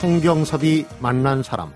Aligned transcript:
성경섭이 0.00 0.86
만난 0.98 1.42
사람 1.42 1.74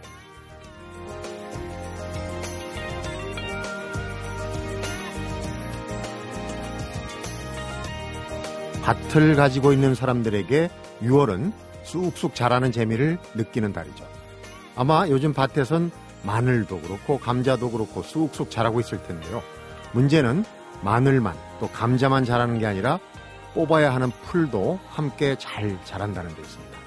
밭을 8.82 9.34
가지고 9.34 9.74
있는 9.74 9.94
사람들에게 9.94 10.70
6월은 11.02 11.52
쑥쑥 11.82 12.34
자라는 12.34 12.72
재미를 12.72 13.18
느끼는 13.34 13.74
달이죠. 13.74 14.08
아마 14.74 15.06
요즘 15.10 15.34
밭에선 15.34 15.90
마늘도 16.22 16.80
그렇고 16.80 17.18
감자도 17.18 17.72
그렇고 17.72 18.02
쑥쑥 18.02 18.50
자라고 18.50 18.80
있을 18.80 19.02
텐데요. 19.02 19.42
문제는 19.92 20.46
마늘만 20.80 21.36
또 21.60 21.68
감자만 21.68 22.24
자라는 22.24 22.58
게 22.58 22.64
아니라 22.64 23.00
뽑아야 23.52 23.94
하는 23.94 24.10
풀도 24.22 24.80
함께 24.88 25.36
잘 25.38 25.78
자란다는 25.84 26.34
데 26.34 26.40
있습니다. 26.40 26.83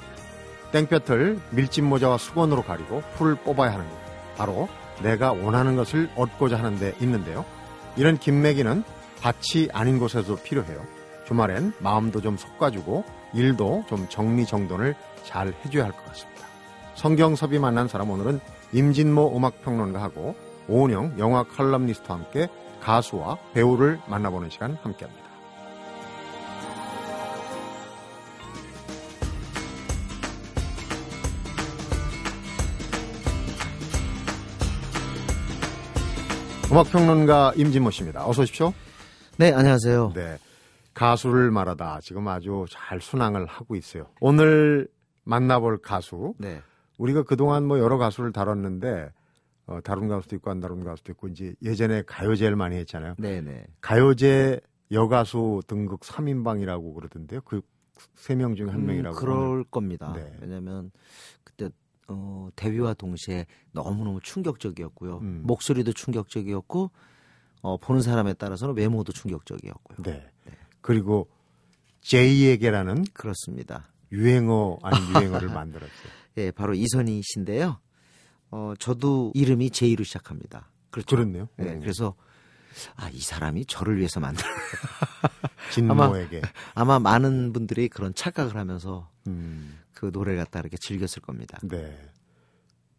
땡볕을 0.72 1.40
밀짚 1.52 1.84
모자와 1.86 2.18
수건으로 2.18 2.64
가리고 2.64 3.02
풀을 3.16 3.36
뽑아야 3.36 3.74
하는 3.74 3.86
것. 3.88 3.96
바로 4.38 4.68
내가 5.02 5.32
원하는 5.32 5.76
것을 5.76 6.10
얻고자 6.16 6.58
하는 6.58 6.78
데 6.78 6.94
있는데요. 7.02 7.46
이런 7.96 8.18
김매기는 8.18 8.84
밭이 9.22 9.70
아닌 9.74 10.00
곳에도 10.00 10.36
필요해요. 10.36 10.82
주말엔 11.28 11.74
마음도 11.80 12.22
좀 12.22 12.38
솎아주고 12.38 13.04
일도 13.34 13.86
좀 13.88 14.08
정리정돈을 14.10 14.96
잘 15.24 15.54
해줘야 15.66 15.86
할 15.86 15.92
것 15.92 16.06
같습니다. 16.06 16.46
성경섭이 16.96 17.60
만난 17.60 17.88
사람 17.88 18.10
오늘은 18.10 18.40
임진모 18.74 19.36
음악평론가하고 19.36 20.36
오은영 20.68 21.16
영화 21.20 21.44
칼럼니스트와 21.44 22.18
함께 22.18 22.48
가수와 22.82 23.38
배우를 23.54 24.00
만나보는 24.08 24.50
시간 24.50 24.78
함께합니다. 24.82 25.27
음악평론가 36.72 37.54
임진모 37.56 37.92
씨입니다. 37.92 38.28
어서 38.28 38.42
오십시오. 38.42 38.74
네, 39.38 39.54
안녕하세요. 39.54 40.12
네. 40.14 40.38
가수를 40.94 41.52
말하다 41.52 42.00
지금 42.02 42.28
아주 42.28 42.66
잘 42.70 43.00
순항을 43.00 43.46
하고 43.46 43.76
있어요. 43.76 44.08
오늘 44.20 44.88
만나볼 45.24 45.78
가수. 45.82 46.34
네. 46.38 46.62
우리가 46.98 47.24
그동안 47.24 47.66
뭐 47.66 47.80
여러 47.80 47.98
가수를 47.98 48.32
다뤘는데 48.34 49.12
어, 49.68 49.80
다룬 49.84 50.08
가수도 50.08 50.36
있고 50.38 50.50
안 50.50 50.60
다룬 50.60 50.84
가수도 50.84 51.12
있고 51.14 51.28
이제 51.28 51.54
예전에 51.64 52.02
가요제를 52.04 52.56
많이 52.56 52.76
했잖아요. 52.78 53.16
네, 53.18 53.42
네. 53.42 53.66
가요제 53.82 54.60
여가수 54.92 55.62
등극 55.68 56.02
3인방이라고 56.02 56.96
그러던데요. 56.96 57.42
그 57.42 57.62
세 58.16 58.36
명 58.36 58.54
중에 58.56 58.68
한 58.70 58.82
음, 58.82 58.86
명이라고. 58.86 59.16
그럴 59.16 59.36
오늘. 59.38 59.64
겁니다. 59.72 60.14
네. 60.16 60.32
왜냐면 60.40 60.92
그때 61.44 61.70
어, 62.08 62.50
데뷔와 62.56 62.94
동시에 62.94 63.46
너무너무 63.72 64.20
충격적이었고요. 64.22 65.20
음. 65.20 65.42
목소리도 65.46 65.94
충격적이었고 65.94 66.92
어, 67.62 67.78
보는 67.78 68.02
사람에 68.02 68.34
따라서는 68.34 68.76
외모도 68.76 69.12
충격적이었고요. 69.12 69.98
네. 70.04 70.26
그리고 70.82 71.28
제이에게라는 72.02 73.06
그렇습니다. 73.14 73.90
유행어 74.12 74.80
아닌 74.84 75.00
유행어를 75.16 75.50
만들었어요. 75.50 76.12
예, 76.38 76.52
바로 76.52 76.74
이선희 76.74 77.22
씨인데요. 77.24 77.80
어, 78.52 78.74
저도 78.80 79.32
이름이 79.36 79.72
제이로 79.72 80.04
시작합니다. 80.04 80.70
그렇죠. 80.90 81.16
그렇네요. 81.16 81.50
네, 81.58 81.74
음. 81.74 81.80
그래서 81.82 82.16
아, 82.96 83.10
이 83.10 83.20
사람이 83.20 83.66
저를 83.66 83.98
위해서 83.98 84.20
만든 84.20 84.46
진모에게. 85.74 86.42
아마 86.76 87.00
많은 87.00 87.52
분들이 87.52 87.90
그런 87.90 88.14
착각을 88.14 88.56
하면서 88.56 89.10
음. 89.28 89.80
그 89.94 90.10
노래를 90.14 90.40
갖다 90.40 90.60
이렇게 90.60 90.78
즐겼을 90.78 91.22
겁니다. 91.22 91.60
네. 91.64 91.98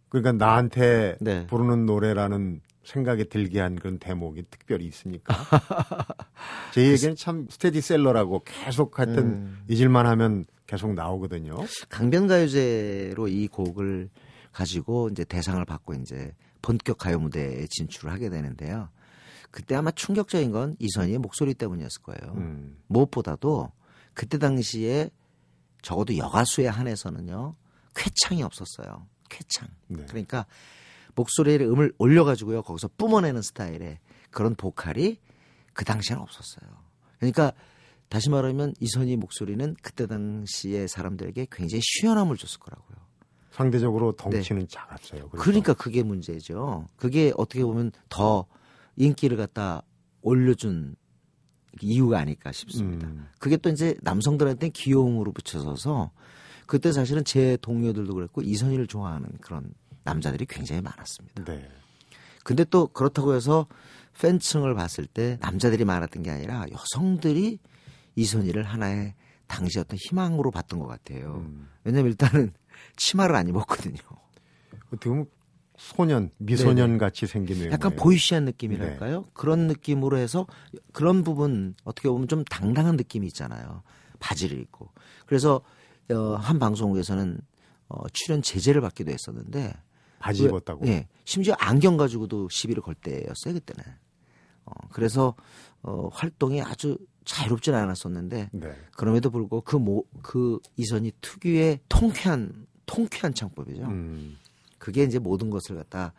그러니까 0.08 0.32
나한테 0.32 1.16
네. 1.20 1.46
부르는 1.46 1.86
노래라는 1.86 2.60
생각이 2.82 3.28
들게 3.28 3.60
한 3.60 3.76
그런 3.76 3.98
대목이 3.98 4.44
특별히 4.50 4.86
있습니까? 4.86 5.34
제 6.72 6.90
얘기는 6.90 7.14
참 7.16 7.46
스테디셀러라고 7.50 8.42
계속 8.44 8.98
하여튼 8.98 9.18
음. 9.18 9.64
잊을만 9.68 10.06
하면 10.06 10.46
계속 10.66 10.94
나오거든요. 10.94 11.56
강변가요제로 11.90 13.28
이 13.28 13.48
곡을 13.48 14.08
가지고 14.52 15.08
이제 15.10 15.24
대상을 15.24 15.62
받고 15.64 15.94
이제 15.94 16.32
본격 16.62 16.98
가요 16.98 17.18
무대에 17.18 17.66
진출을 17.68 18.10
하게 18.10 18.30
되는데요. 18.30 18.88
그때 19.50 19.74
아마 19.74 19.90
충격적인 19.90 20.50
건 20.50 20.76
이선희의 20.78 21.18
목소리 21.18 21.54
때문이었을 21.54 22.02
거예요. 22.02 22.34
음. 22.36 22.76
무엇보다도 22.86 23.70
그때 24.14 24.38
당시에 24.38 25.10
적어도 25.82 26.16
여가수에 26.16 26.66
한해서는요 26.66 27.54
쾌창이 27.94 28.42
없었어요. 28.42 29.06
쾌창. 29.28 29.68
네. 29.88 30.04
그러니까 30.08 30.46
목소리에 31.14 31.58
음을 31.58 31.92
올려가지고요 31.98 32.62
거기서 32.62 32.88
뿜어내는 32.96 33.42
스타일의 33.42 33.98
그런 34.30 34.54
보컬이 34.54 35.18
그 35.72 35.84
당시에는 35.84 36.22
없었어요. 36.22 36.70
그러니까 37.18 37.52
다시 38.08 38.30
말하면 38.30 38.74
이선희 38.80 39.16
목소리는 39.16 39.76
그때 39.82 40.06
당시에 40.06 40.86
사람들에게 40.86 41.48
굉장히 41.50 41.82
시원함을 41.82 42.36
줬을 42.36 42.60
거라고요. 42.60 42.96
상대적으로 43.50 44.12
덩치는 44.12 44.68
작았어요. 44.68 45.28
그래서. 45.28 45.36
네. 45.36 45.38
그러니까 45.38 45.74
그게 45.74 46.02
문제죠. 46.02 46.86
그게 46.96 47.32
어떻게 47.36 47.64
보면 47.64 47.92
더 48.08 48.46
인기를 48.96 49.36
갖다 49.36 49.82
올려준 50.22 50.96
이유가 51.82 52.18
아닐까 52.18 52.52
싶습니다. 52.52 53.06
음. 53.06 53.28
그게 53.38 53.56
또 53.56 53.70
이제 53.70 53.94
남성들한테 54.02 54.70
귀여움으로 54.70 55.32
붙여서서 55.32 56.10
그때 56.66 56.92
사실은 56.92 57.24
제 57.24 57.56
동료들도 57.62 58.14
그랬고 58.14 58.42
이선희를 58.42 58.86
좋아하는 58.86 59.28
그런 59.40 59.72
남자들이 60.04 60.46
굉장히 60.46 60.82
많았습니다. 60.82 61.44
네. 61.44 61.68
근데 62.44 62.64
또 62.64 62.86
그렇다고 62.88 63.34
해서 63.34 63.66
팬층을 64.20 64.74
봤을 64.74 65.06
때 65.06 65.38
남자들이 65.40 65.84
많았던 65.84 66.22
게 66.22 66.30
아니라 66.30 66.66
여성들이 66.72 67.58
이선희를 68.16 68.64
하나의 68.64 69.14
당시 69.46 69.78
어떤 69.78 69.96
희망으로 69.98 70.50
봤던 70.50 70.78
것 70.78 70.86
같아요. 70.86 71.44
음. 71.46 71.68
왜냐면 71.84 72.10
일단은 72.10 72.52
치마를 72.96 73.34
안 73.36 73.48
입었거든요. 73.48 73.98
어떻게 74.88 75.08
보면 75.08 75.26
소년, 75.78 76.30
미소년 76.38 76.98
같이 76.98 77.26
생긴 77.26 77.56
외모예요. 77.56 77.72
약간 77.72 77.94
보이시한 77.96 78.44
느낌이랄까요? 78.44 79.26
그런 79.32 79.68
느낌으로 79.68 80.18
해서 80.18 80.46
그런 80.92 81.22
부분 81.22 81.74
어떻게 81.84 82.08
보면 82.08 82.26
좀 82.28 82.44
당당한 82.44 82.96
느낌이 82.96 83.26
있잖아요. 83.28 83.82
바지를 84.18 84.58
입고. 84.58 84.90
그래서 85.26 85.62
어, 86.10 86.34
한 86.34 86.58
방송국에서는 86.58 87.40
어, 87.88 88.08
출연 88.12 88.42
제재를 88.42 88.80
받기도 88.80 89.10
했었는데 89.12 89.72
바지 90.18 90.42
왜- 90.42 90.48
입었다고. 90.48 90.86
예. 90.88 91.06
심지어 91.24 91.54
안경 91.58 91.96
가지고도 91.96 92.48
시비를 92.48 92.82
걸 92.82 92.94
때였어요, 92.96 93.54
그때는. 93.54 93.84
어, 94.64 94.72
그래서 94.90 95.34
어, 95.82 96.08
활동이 96.12 96.60
아주 96.60 96.98
자유롭지는 97.24 97.78
않았었는데 97.78 98.50
네. 98.52 98.72
그럼에도 98.96 99.30
불구하고 99.30 99.60
그, 99.60 99.76
모, 99.76 100.04
그 100.22 100.58
이선이 100.76 101.12
특유의 101.20 101.80
통쾌한 101.88 102.66
통쾌한 102.86 103.32
창법이죠. 103.34 103.82
음. 103.82 104.36
그게 104.88 105.02
이제 105.02 105.18
모든 105.18 105.50
것을 105.50 105.76
갖다 105.76 106.14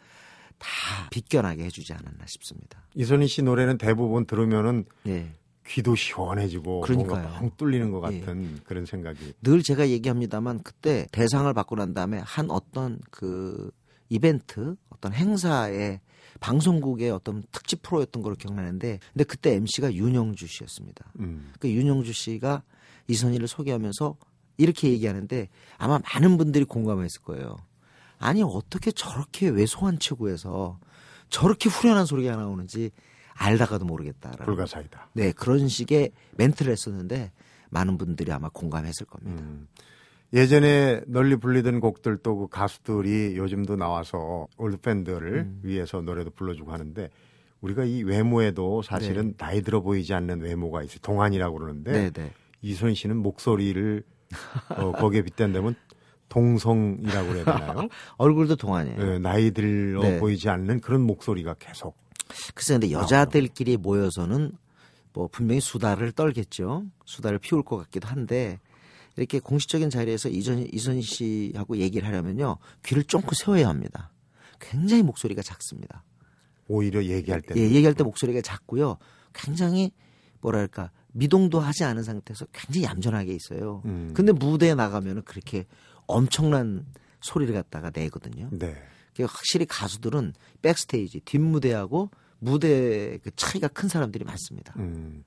다 0.59 0.67
비껴나게 1.09 1.63
해주지 1.63 1.91
않았나 1.91 2.23
싶습니다. 2.27 2.83
이선희 2.93 3.27
씨 3.27 3.41
노래는 3.41 3.79
대부분 3.79 4.27
들으면은 4.27 4.85
예. 5.07 5.33
귀도 5.65 5.95
시원해지고 5.95 6.81
그러니까요. 6.81 7.19
뭔가 7.19 7.39
펑 7.39 7.51
뚫리는 7.57 7.89
것 7.89 8.13
예. 8.13 8.19
같은 8.19 8.59
그런 8.65 8.85
생각이. 8.85 9.33
늘 9.41 9.63
제가 9.63 9.89
얘기합니다만 9.89 10.61
그때 10.61 11.07
대상을 11.11 11.51
받고 11.51 11.77
난 11.77 11.95
다음에 11.95 12.19
한 12.23 12.51
어떤 12.51 12.99
그 13.09 13.71
이벤트, 14.07 14.75
어떤 14.89 15.13
행사에 15.13 15.99
방송국의 16.39 17.09
어떤 17.09 17.41
특집 17.51 17.81
프로였던 17.81 18.21
걸로 18.21 18.35
기억나는데 18.35 18.99
근데 19.13 19.23
그때 19.23 19.55
MC가 19.55 19.95
윤영주 19.95 20.45
씨였습니다. 20.45 21.11
음. 21.21 21.53
그 21.59 21.71
윤영주 21.71 22.13
씨가 22.13 22.61
이선희를 23.07 23.47
소개하면서 23.47 24.15
이렇게 24.57 24.89
얘기하는데 24.91 25.49
아마 25.79 25.99
많은 26.13 26.37
분들이 26.37 26.65
공감했을 26.65 27.23
거예요. 27.23 27.57
아니 28.19 28.43
어떻게 28.43 28.91
저렇게 28.91 29.49
왜소한 29.49 29.97
체구에서 29.97 30.79
저렇게 31.29 31.69
후련한 31.69 32.05
소리가 32.05 32.35
나오는지 32.35 32.91
알다가도 33.33 33.85
모르겠다라는 33.85 34.45
불가사이다. 34.45 35.09
네 35.13 35.31
그런 35.31 35.67
식의 35.67 36.11
멘트를 36.35 36.71
했었는데 36.71 37.31
많은 37.69 37.97
분들이 37.97 38.31
아마 38.31 38.49
공감했을 38.49 39.05
겁니다. 39.05 39.41
음. 39.41 39.67
예전에 40.33 41.01
널리 41.07 41.37
불리던 41.37 41.79
곡들도 41.79 42.37
그 42.37 42.47
가수들이 42.49 43.35
요즘도 43.37 43.77
나와서 43.77 44.47
올드 44.57 44.77
팬들을 44.77 45.33
음. 45.33 45.59
위해서 45.63 46.01
노래도 46.01 46.29
불러주고 46.29 46.71
하는데 46.71 47.09
우리가 47.61 47.83
이 47.85 48.03
외모에도 48.03 48.81
사실은 48.81 49.33
나이 49.37 49.61
들어 49.61 49.81
보이지 49.81 50.13
않는 50.13 50.41
외모가 50.41 50.83
있어요. 50.83 50.99
동안이라고 51.01 51.57
그러는데 51.57 51.91
네, 51.91 52.09
네. 52.11 52.31
이선희 52.61 52.93
씨는 52.93 53.17
목소리를 53.17 54.03
어, 54.77 54.91
거기에 54.93 55.23
빗댄다면 55.23 55.75
동성이라고 56.29 57.27
그래야 57.29 57.45
되나요? 57.45 57.89
얼굴도 58.17 58.55
동안이에요. 58.55 59.13
예, 59.13 59.19
나이 59.19 59.51
들어 59.51 60.01
네. 60.01 60.19
보이지 60.19 60.49
않는 60.49 60.79
그런 60.79 61.01
목소리가 61.01 61.55
계속 61.55 61.97
글쎄 62.53 62.75
근데 62.75 62.91
여자들끼리 62.91 63.77
모여서는 63.77 64.51
뭐 65.13 65.27
분명히 65.27 65.59
수다를 65.59 66.11
떨겠죠. 66.11 66.85
수다를 67.05 67.39
피울 67.39 67.63
것 67.63 67.77
같기도 67.77 68.07
한데 68.07 68.59
이렇게 69.17 69.39
공식적인 69.39 69.89
자리에서 69.89 70.29
이전 70.29 70.65
이선 70.71 71.01
씨하고 71.01 71.77
얘기를 71.77 72.07
하려면요 72.07 72.57
귀를 72.85 73.03
쫑긋 73.03 73.35
세워야 73.35 73.67
합니다. 73.67 74.11
굉장히 74.59 75.03
목소리가 75.03 75.41
작습니다. 75.41 76.03
오히려 76.67 77.03
얘기할 77.03 77.41
때 77.41 77.55
예, 77.57 77.63
얘기할 77.63 77.95
때 77.95 78.03
목소리가 78.03 78.41
작고요. 78.41 78.97
굉장히 79.33 79.91
뭐랄까 80.41 80.91
미동도 81.11 81.59
하지 81.59 81.83
않은 81.83 82.03
상태에서 82.03 82.45
굉장히 82.53 82.85
얌전하게 82.85 83.33
있어요. 83.33 83.81
음. 83.85 84.11
근데 84.13 84.31
무대에 84.31 84.75
나가면은 84.75 85.23
그렇게 85.23 85.65
엄청난 86.09 86.85
소리를 87.21 87.53
갖다가 87.53 87.91
내거든요. 87.93 88.49
네. 88.51 88.75
확실히 89.21 89.65
가수들은 89.65 90.33
백스테이지 90.61 91.21
뒷무대하고 91.21 92.09
무대 92.39 93.17
그 93.17 93.31
차이가 93.35 93.67
큰 93.67 93.89
사람들이 93.89 94.23
많습니다. 94.23 94.73
음. 94.77 95.25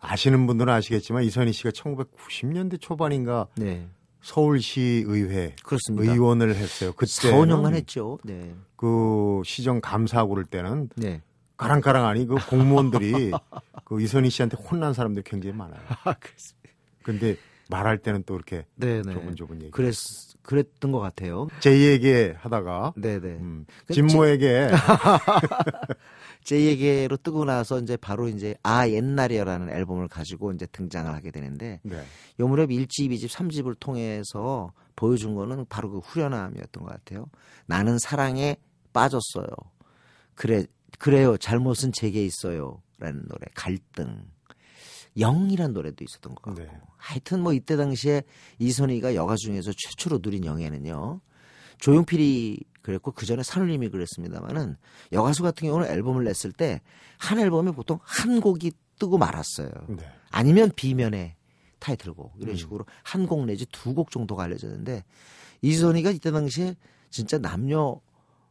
아시는 0.00 0.46
분들은 0.46 0.72
아시겠지만 0.72 1.24
이선희 1.24 1.52
씨가 1.52 1.70
1990년대 1.70 2.80
초반인가 2.80 3.48
네. 3.56 3.88
서울시 4.22 5.04
의회 5.06 5.54
그렇습니다. 5.64 6.12
의원을 6.12 6.54
했어요. 6.54 6.92
그때 6.92 7.10
4, 7.10 7.30
5년간 7.30 7.74
했죠. 7.74 8.18
네. 8.22 8.54
그 8.76 9.42
시정 9.44 9.80
감사하고 9.80 10.30
그럴 10.30 10.44
때는 10.44 10.90
네. 10.96 11.22
가랑가랑하니 11.56 12.26
그 12.26 12.36
공무원들이 12.48 13.30
그 13.84 14.00
이선희 14.00 14.30
씨한테 14.30 14.56
혼난 14.56 14.92
사람들이 14.92 15.24
굉장히 15.26 15.56
많아요. 15.56 15.80
아, 16.04 16.14
그렇습니다. 16.14 16.70
근데 17.02 17.36
말할 17.70 17.98
때는 17.98 18.24
또 18.26 18.34
이렇게 18.34 18.66
네, 18.74 19.00
네. 19.02 19.12
조근조근 19.12 19.62
얘기. 19.62 19.70
그랬 19.70 19.94
그랬던 20.42 20.92
것 20.92 20.98
같아요. 20.98 21.48
제이에게 21.60 22.34
하다가 22.36 22.94
네, 22.96 23.20
네. 23.20 23.28
음, 23.28 23.64
그 23.86 23.94
진모에게 23.94 24.70
제 26.44 26.64
얘기로 26.64 27.16
뜨고 27.18 27.44
나서 27.44 27.78
이제 27.78 27.96
바로 27.96 28.28
이제 28.28 28.54
아 28.62 28.88
옛날이야라는 28.88 29.70
앨범을 29.70 30.08
가지고 30.08 30.52
이제 30.52 30.66
등장을 30.66 31.12
하게 31.12 31.30
되는데 31.30 31.80
네. 31.82 32.04
요 32.40 32.48
무렵 32.48 32.70
1집, 32.70 33.10
2집, 33.10 33.30
3집을 33.30 33.78
통해서 33.78 34.72
보여준 34.96 35.34
거는 35.34 35.66
바로 35.68 35.90
그 35.90 35.98
후련함이었던 35.98 36.82
것 36.82 36.90
같아요. 36.90 37.26
나는 37.66 37.98
사랑에 37.98 38.56
빠졌어요. 38.92 39.46
그래 40.34 40.64
그래요. 40.98 41.36
잘못은 41.36 41.92
제게 41.92 42.24
있어요. 42.24 42.82
라는 42.98 43.22
노래. 43.28 43.46
갈등. 43.54 44.24
영이란 45.18 45.72
노래도 45.72 46.04
있었던 46.04 46.34
것 46.34 46.42
같고. 46.42 46.62
네. 46.62 46.70
하여튼 46.96 47.42
뭐 47.42 47.52
이때 47.52 47.76
당시에 47.76 48.22
이선희가 48.58 49.14
여가 49.14 49.36
중에서 49.36 49.72
최초로 49.76 50.20
누린 50.22 50.44
영예는요. 50.44 51.20
조용필이 51.78 52.60
그랬고 52.82 53.12
그 53.12 53.26
전에 53.26 53.42
산울림이 53.42 53.88
그랬습니다만은 53.88 54.76
여가수 55.12 55.42
같은 55.42 55.68
경우는 55.68 55.88
앨범을 55.88 56.24
냈을 56.24 56.52
때 56.52 56.80
한 57.18 57.38
앨범에 57.38 57.72
보통 57.72 57.98
한 58.02 58.40
곡이 58.40 58.72
뜨고 58.98 59.18
말았어요. 59.18 59.70
네. 59.88 60.04
아니면 60.30 60.70
비면에 60.74 61.36
타이틀곡 61.78 62.34
이런 62.38 62.54
음. 62.54 62.56
식으로 62.56 62.86
한곡 63.02 63.44
내지 63.44 63.66
두 63.66 63.94
곡 63.94 64.10
정도가 64.10 64.44
알려졌는데 64.44 65.04
이선희가 65.62 66.10
이때 66.10 66.30
당시에 66.30 66.76
진짜 67.10 67.38
남녀 67.38 68.00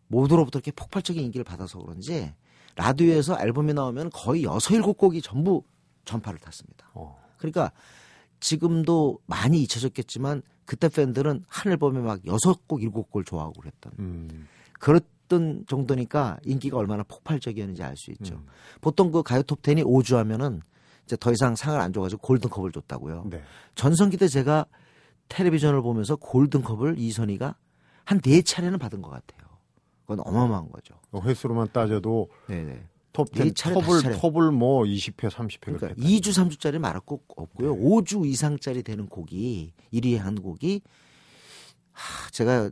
모두로부터 0.07 0.59
이렇게 0.59 0.71
폭발적인 0.71 1.23
인기를 1.23 1.43
받아서 1.43 1.79
그런지 1.79 2.33
라디오에서 2.75 3.39
앨범이 3.39 3.73
나오면 3.73 4.11
거의 4.11 4.43
여섯 4.43 4.73
일곱 4.75 4.97
곡이 4.97 5.21
전부 5.21 5.63
전파를 6.05 6.39
탔습니다. 6.39 6.89
어. 6.93 7.19
그러니까 7.37 7.71
지금도 8.39 9.19
많이 9.25 9.61
잊혀졌겠지만 9.63 10.41
그때 10.65 10.87
팬들은 10.89 11.45
한 11.47 11.71
앨범에 11.71 11.99
막 11.99 12.25
여섯 12.25 12.67
곡 12.67 12.83
일곱 12.83 13.11
곡을 13.11 13.23
좋아하고 13.25 13.53
그랬던 13.53 13.93
음. 13.99 14.47
그랬던 14.79 15.65
정도니까 15.67 16.39
인기가 16.45 16.77
얼마나 16.77 17.03
폭발적이었는지 17.03 17.83
알 17.83 17.95
수 17.97 18.11
있죠. 18.11 18.35
음. 18.35 18.45
보통 18.81 19.11
그 19.11 19.23
가요 19.23 19.41
톱 19.43 19.61
10이 19.61 19.83
5주 19.83 20.15
하면은 20.15 20.61
이제 21.05 21.17
더 21.19 21.31
이상 21.31 21.55
상을 21.55 21.79
안 21.79 21.91
줘가지고 21.91 22.21
골든컵을 22.21 22.71
줬다고요. 22.71 23.25
네. 23.29 23.41
전성기 23.75 24.17
때 24.17 24.27
제가 24.27 24.65
텔레비전을 25.27 25.81
보면서 25.81 26.15
골든컵을 26.15 26.97
이선희가 26.99 27.55
한 28.05 28.21
네 28.21 28.41
차례는 28.41 28.79
받은 28.79 29.01
것 29.03 29.09
같아요. 29.09 29.47
그건 30.01 30.21
어마어마한 30.25 30.71
거죠. 30.71 30.95
그 31.11 31.19
횟수로만 31.21 31.69
따져도 31.71 32.29
네네. 32.47 32.83
톱네 33.25 33.45
10, 33.49 33.55
차례, 33.55 33.73
다섯 33.75 33.85
톱을 33.87 34.01
차례. 34.01 34.17
톱을 34.17 34.51
뭐 34.51 34.83
20회, 34.83 35.29
30회 35.29 35.59
그러니까 35.61 35.87
그렇게 35.87 36.01
2주, 36.01 36.29
3주짜리 36.29 36.79
말할 36.79 37.01
곡 37.01 37.25
없고요. 37.35 37.75
네. 37.75 37.81
5주 37.81 38.25
이상짜리 38.25 38.83
되는 38.83 39.07
곡이 39.07 39.73
1위에 39.93 40.17
한 40.17 40.35
곡이 40.35 40.81
하, 41.91 42.29
제가 42.31 42.71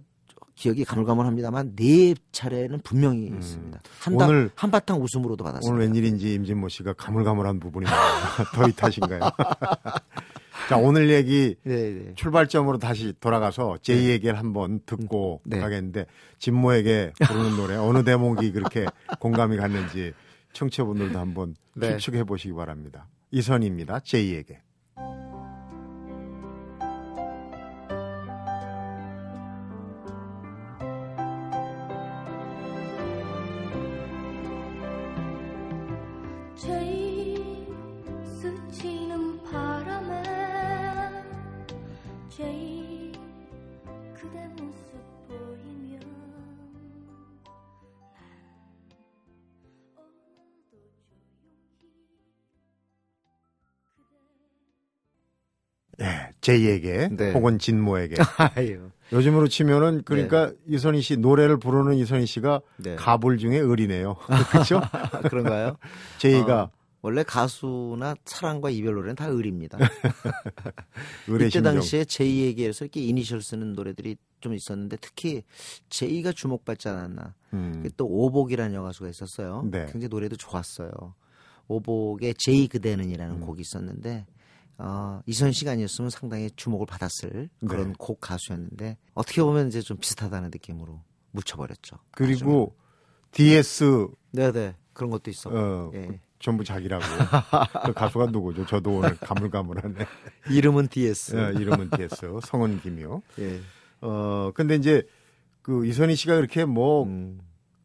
기억이 0.56 0.86
가물가물합니다만 0.86 1.76
네 1.76 2.16
차례는 2.32 2.80
분명히 2.84 3.30
음. 3.30 3.38
있습니다. 3.38 3.80
한바, 4.00 4.26
오늘- 4.28 4.50
한바탕 4.56 5.02
웃음으로도 5.04 5.44
받았습니다. 5.44 5.72
오늘 5.72 5.86
웬일인지 5.88 6.34
임진모 6.34 6.70
씨가 6.70 6.94
가물가물한 6.94 7.60
부분이 7.60 7.86
많아요. 7.86 8.46
더 8.56 8.68
탓인가요? 8.72 9.20
자, 10.68 10.76
오늘 10.78 11.12
얘기 11.12 11.56
네, 11.64 11.76
네. 11.94 12.12
출발점으로 12.16 12.78
다시 12.80 13.14
돌아가서 13.20 13.78
제이 13.84 14.10
얘기를 14.10 14.38
한번 14.38 14.82
듣고 14.86 15.42
네. 15.46 15.60
가겠는데 15.60 16.08
진모에게 16.40 17.14
부르는 17.26 17.56
노래 17.56 17.76
어느 17.76 18.04
대목이 18.04 18.52
그렇게 18.52 18.86
공감이 19.20 19.56
갔는지 19.58 20.12
청취자분들도 20.58 21.20
한번 21.20 21.56
네. 21.76 21.98
추측해 21.98 22.24
보시기 22.24 22.54
바랍니다. 22.54 23.08
이선입니다. 23.32 24.00
제이에게. 24.00 24.62
제이에게 56.48 57.10
네. 57.12 57.32
혹은 57.34 57.60
진모에게. 57.60 58.16
아유. 58.56 58.90
요즘으로 59.12 59.48
치면은 59.48 60.04
그러니까 60.04 60.52
이선희 60.68 61.02
씨 61.02 61.18
노래를 61.18 61.58
부르는 61.60 61.96
이선희 61.96 62.26
씨가 62.26 62.62
네. 62.78 62.96
가불 62.96 63.38
중에 63.38 63.60
을이네요. 63.60 64.16
그렇죠? 64.52 64.82
그런가요? 65.30 65.78
제이가 66.18 66.64
어, 66.64 66.72
원래 67.02 67.24
가수나 67.24 68.16
사랑과 68.26 68.70
이별 68.70 68.96
노래는 68.96 69.16
다 69.16 69.30
을입니다. 69.30 69.78
이때 71.28 71.50
심정. 71.50 71.64
당시에 71.76 72.06
제이에게서 72.06 72.86
이렇게 72.86 73.02
이니셜 73.02 73.42
쓰는 73.42 73.74
노래들이 73.74 74.18
좀 74.40 74.54
있었는데 74.54 74.98
특히 75.02 75.44
제이가 75.90 76.32
주목받지 76.32 76.90
않았나. 76.90 77.34
음, 77.54 77.90
또 77.96 78.06
오복이라는 78.06 78.74
여가수가 78.76 79.10
있었어요. 79.10 79.68
네. 79.72 79.86
굉장히 79.86 80.08
노래도 80.10 80.36
좋았어요. 80.36 80.92
오복의 81.70 82.36
제이 82.38 82.68
그대는이라는 82.68 83.36
음. 83.36 83.42
곡이 83.42 83.62
있었는데 83.62 84.26
어, 84.80 85.22
이선 85.26 85.52
씨가 85.52 85.72
아니었으면 85.72 86.10
상당히 86.10 86.52
주목을 86.56 86.86
받았을 86.86 87.50
그런 87.68 87.88
네. 87.90 87.94
곡 87.98 88.22
가수였는데 88.22 88.98
어떻게 89.14 89.42
보면 89.42 89.68
이제 89.68 89.82
좀 89.82 89.98
비슷하다는 89.98 90.52
느낌으로 90.54 91.02
묻혀버렸죠. 91.32 91.98
그리고 92.12 92.76
DS 93.32 94.08
네네 94.32 94.76
그런 94.94 95.10
것도 95.10 95.32
있었고 95.32 95.58
어, 95.58 95.92
예. 95.96 96.20
전부 96.40 96.64
자기라고. 96.64 97.04
그 97.86 97.94
가수가 97.94 98.28
누구죠? 98.28 98.66
저도 98.66 98.98
오늘 98.98 99.18
가물가물하네. 99.18 100.06
이름은 100.52 100.88
DS. 100.90 101.36
예, 101.36 101.60
이름은 101.60 101.90
DS. 101.92 102.40
성은 102.44 102.82
김이요. 102.82 103.22
예. 103.40 103.60
어, 104.02 104.52
근데 104.54 104.76
이제 104.76 105.04
그 105.62 105.86
이선희 105.86 106.16
씨가 106.16 106.36
그렇게 106.36 106.66
뭐 106.66 107.04
음, 107.04 107.42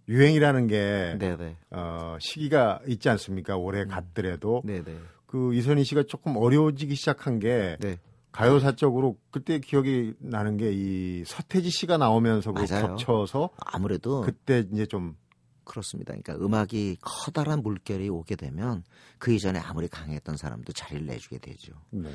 유행이라는 0.08 0.66
게 0.66 1.16
네네 1.18 1.56
어, 1.70 2.16
시기가 2.20 2.80
있지 2.86 3.08
않습니까? 3.08 3.56
올해 3.56 3.86
갔더라도 3.86 4.62
네네 4.64 4.98
그 5.32 5.54
이선희 5.54 5.82
씨가 5.84 6.02
조금 6.08 6.36
어려워지기 6.36 6.94
시작한 6.94 7.38
게 7.38 7.78
네 7.80 7.98
가요사적으로 8.32 9.16
그때 9.30 9.58
기억이 9.60 10.12
나는 10.18 10.58
게 10.58 10.70
이 10.72 11.22
서태지 11.26 11.70
씨가 11.70 11.96
나오면서. 11.96 12.52
겹쳐서 12.52 13.50
아무래도 13.56 14.20
그때 14.22 14.66
이제 14.72 14.84
좀 14.84 15.16
그렇습니다. 15.64 16.12
그러니까 16.14 16.34
음악이 16.44 16.98
커다란 17.00 17.62
물결이 17.62 18.08
오게 18.10 18.36
되면 18.36 18.84
그 19.18 19.32
이전에 19.32 19.58
아무리 19.58 19.88
강했던 19.88 20.36
사람도 20.36 20.72
자리를 20.74 21.06
내주게 21.06 21.38
되죠. 21.38 21.72
네. 21.90 22.10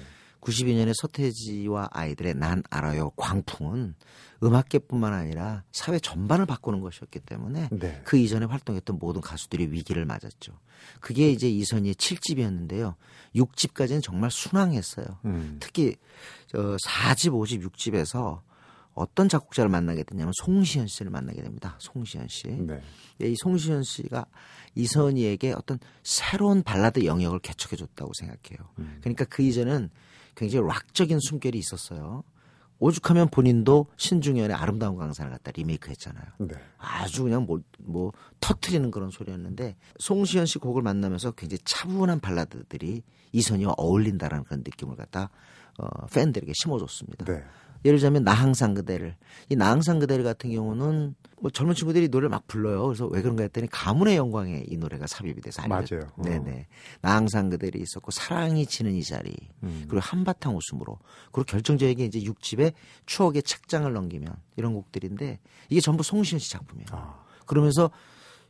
92년에 0.47 0.93
서태지와 0.95 1.89
아이들의 1.91 2.35
난 2.35 2.63
알아요 2.69 3.09
광풍은 3.11 3.95
음악계뿐만 4.43 5.13
아니라 5.13 5.63
사회 5.71 5.99
전반을 5.99 6.45
바꾸는 6.45 6.79
것이었기 6.79 7.19
때문에 7.19 7.69
네. 7.71 8.01
그 8.05 8.17
이전에 8.17 8.45
활동했던 8.45 8.97
모든 8.99 9.19
가수들이 9.19 9.71
위기를 9.71 10.05
맞았죠. 10.05 10.53
그게 11.01 11.31
이제 11.31 11.49
이선희의 11.49 11.95
7집이었는데요. 11.95 12.95
6집까지는 13.35 14.01
정말 14.03 14.31
순항했어요. 14.31 15.05
음. 15.25 15.57
특히 15.59 15.95
저 16.47 16.77
4집, 16.77 17.31
5집, 17.31 17.67
6집에서 17.71 18.41
어떤 18.93 19.29
작곡자를 19.29 19.69
만나게 19.69 20.03
됐냐면 20.03 20.33
송시현 20.43 20.87
씨를 20.87 21.11
만나게 21.11 21.41
됩니다. 21.41 21.75
송시현 21.79 22.27
씨. 22.29 22.47
네. 22.47 22.81
이 23.19 23.35
송시현 23.37 23.83
씨가 23.83 24.25
이선희에게 24.75 25.53
어떤 25.53 25.79
새로운 26.03 26.63
발라드 26.63 27.05
영역을 27.05 27.39
개척해 27.39 27.75
줬다고 27.75 28.11
생각해요. 28.17 28.69
음. 28.79 28.97
그러니까 29.01 29.25
그 29.25 29.41
이전은 29.43 29.89
굉장히 30.37 30.67
락적인 30.67 31.19
숨결이 31.19 31.57
있었어요. 31.57 32.23
오죽하면 32.79 33.29
본인도 33.29 33.87
신중현의 33.97 34.55
아름다운 34.55 34.97
강산을 34.97 35.31
갖다 35.31 35.51
리메이크 35.51 35.89
했잖아요. 35.89 36.25
네. 36.37 36.55
아주 36.77 37.23
그냥 37.23 37.45
뭐, 37.45 37.59
뭐 37.79 38.11
터트리는 38.39 38.91
그런 38.91 39.09
소리였는데 39.09 39.75
송시현 39.97 40.45
씨 40.45 40.59
곡을 40.59 40.83
만나면서 40.83 41.31
굉장히 41.31 41.59
차분한 41.65 42.19
발라드들이 42.19 43.01
이선희와 43.31 43.73
어울린다라는 43.77 44.43
그런 44.45 44.59
느낌을 44.59 44.95
갖다 44.95 45.31
어, 45.79 46.05
팬들에게 46.13 46.53
심어줬습니다. 46.55 47.25
네. 47.25 47.43
예를 47.85 47.99
들자면 47.99 48.23
나 48.23 48.33
항상 48.33 48.73
그대를 48.73 49.15
이 49.49 49.55
나 49.55 49.69
항상 49.71 49.99
그대를 49.99 50.23
같은 50.23 50.51
경우는 50.51 51.15
뭐 51.39 51.51
젊은 51.51 51.75
친구들이 51.75 52.07
노래를 52.09 52.29
막 52.29 52.47
불러요. 52.47 52.83
그래서 52.87 53.05
왜 53.07 53.21
그런가 53.21 53.43
했더니 53.43 53.67
가문의 53.69 54.15
영광에 54.17 54.63
이 54.67 54.77
노래가 54.77 55.05
삽입이 55.07 55.39
돼서 55.41 55.61
알려졌- 55.61 55.93
맞아요. 55.95 56.11
어. 56.17 56.21
네네. 56.23 56.67
나 57.01 57.15
항상 57.15 57.49
그대를 57.49 57.79
있었고 57.81 58.11
사랑이 58.11 58.65
지는 58.65 58.93
이 58.95 59.03
자리 59.03 59.33
음. 59.63 59.83
그리고 59.87 59.99
한바탕 60.01 60.55
웃음으로 60.57 60.97
그리고 61.31 61.45
결정적이게 61.45 62.05
이제 62.05 62.19
6집에 62.21 62.73
추억의 63.05 63.43
책장을 63.43 63.91
넘기면 63.93 64.35
이런 64.55 64.73
곡들인데 64.73 65.39
이게 65.69 65.79
전부 65.81 66.01
송시현 66.03 66.39
씨 66.39 66.49
작품이에요. 66.51 66.87
아. 66.91 67.23
그러면서 67.45 67.91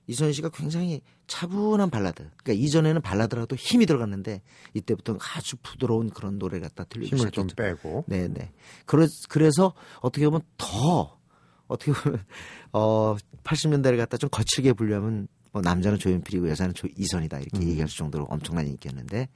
이선희 0.08 0.34
씨가 0.34 0.50
굉장히 0.50 1.02
차분한 1.28 1.90
발라드. 1.90 2.30
그러니까 2.38 2.54
이전에는 2.54 3.02
발라드라도 3.02 3.56
힘이 3.56 3.86
들어갔는데 3.86 4.42
이때부터 4.74 5.18
아주 5.36 5.58
부드러운 5.62 6.10
그런 6.10 6.40
노래 6.40 6.60
갖다 6.60 6.86
들리기 6.86 7.16
힘을 7.16 7.32
좀 7.32 7.50
시작했죠. 7.50 7.82
빼고. 7.82 8.06
네네. 8.08 8.52
그래, 8.86 9.08
그래서 9.30 9.74
어떻게 10.02 10.26
보면 10.26 10.42
더 10.58 11.18
어떻게 11.68 11.92
보면 11.92 12.24
어 12.72 13.16
80년대를 13.44 13.98
갖다 13.98 14.18
좀 14.18 14.30
거칠게 14.30 14.74
분류하면 14.74 15.28
뭐 15.52 15.62
남자는 15.62 16.00
조연필이고 16.00 16.50
여자는 16.50 16.74
조, 16.74 16.88
이선이다 16.96 17.40
이렇게 17.40 17.58
음. 17.58 17.70
얘기할 17.70 17.88
정도로 17.90 18.26
엄청난 18.26 18.68
인기였는데 18.68 19.28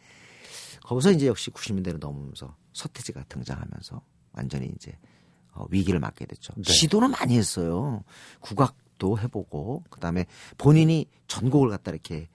거기서 0.84 1.12
이제 1.12 1.28
역시 1.28 1.52
90년대를 1.52 2.00
넘으면서 2.00 2.56
서태지가 2.74 3.26
등장하면서 3.28 4.02
완전히 4.34 4.72
이제 4.76 4.98
어, 5.54 5.66
위기를 5.70 6.00
맞게 6.00 6.26
됐죠. 6.26 6.54
네. 6.56 6.72
시도는 6.72 7.12
많이 7.12 7.38
했어요. 7.38 8.04
국악 8.40 8.76
도 9.02 9.18
해보고 9.18 9.84
그다음에 9.90 10.28
본인이 10.60 11.08
전곡을 11.26 11.70
갖다 11.70 11.90
이렇게 11.90 12.30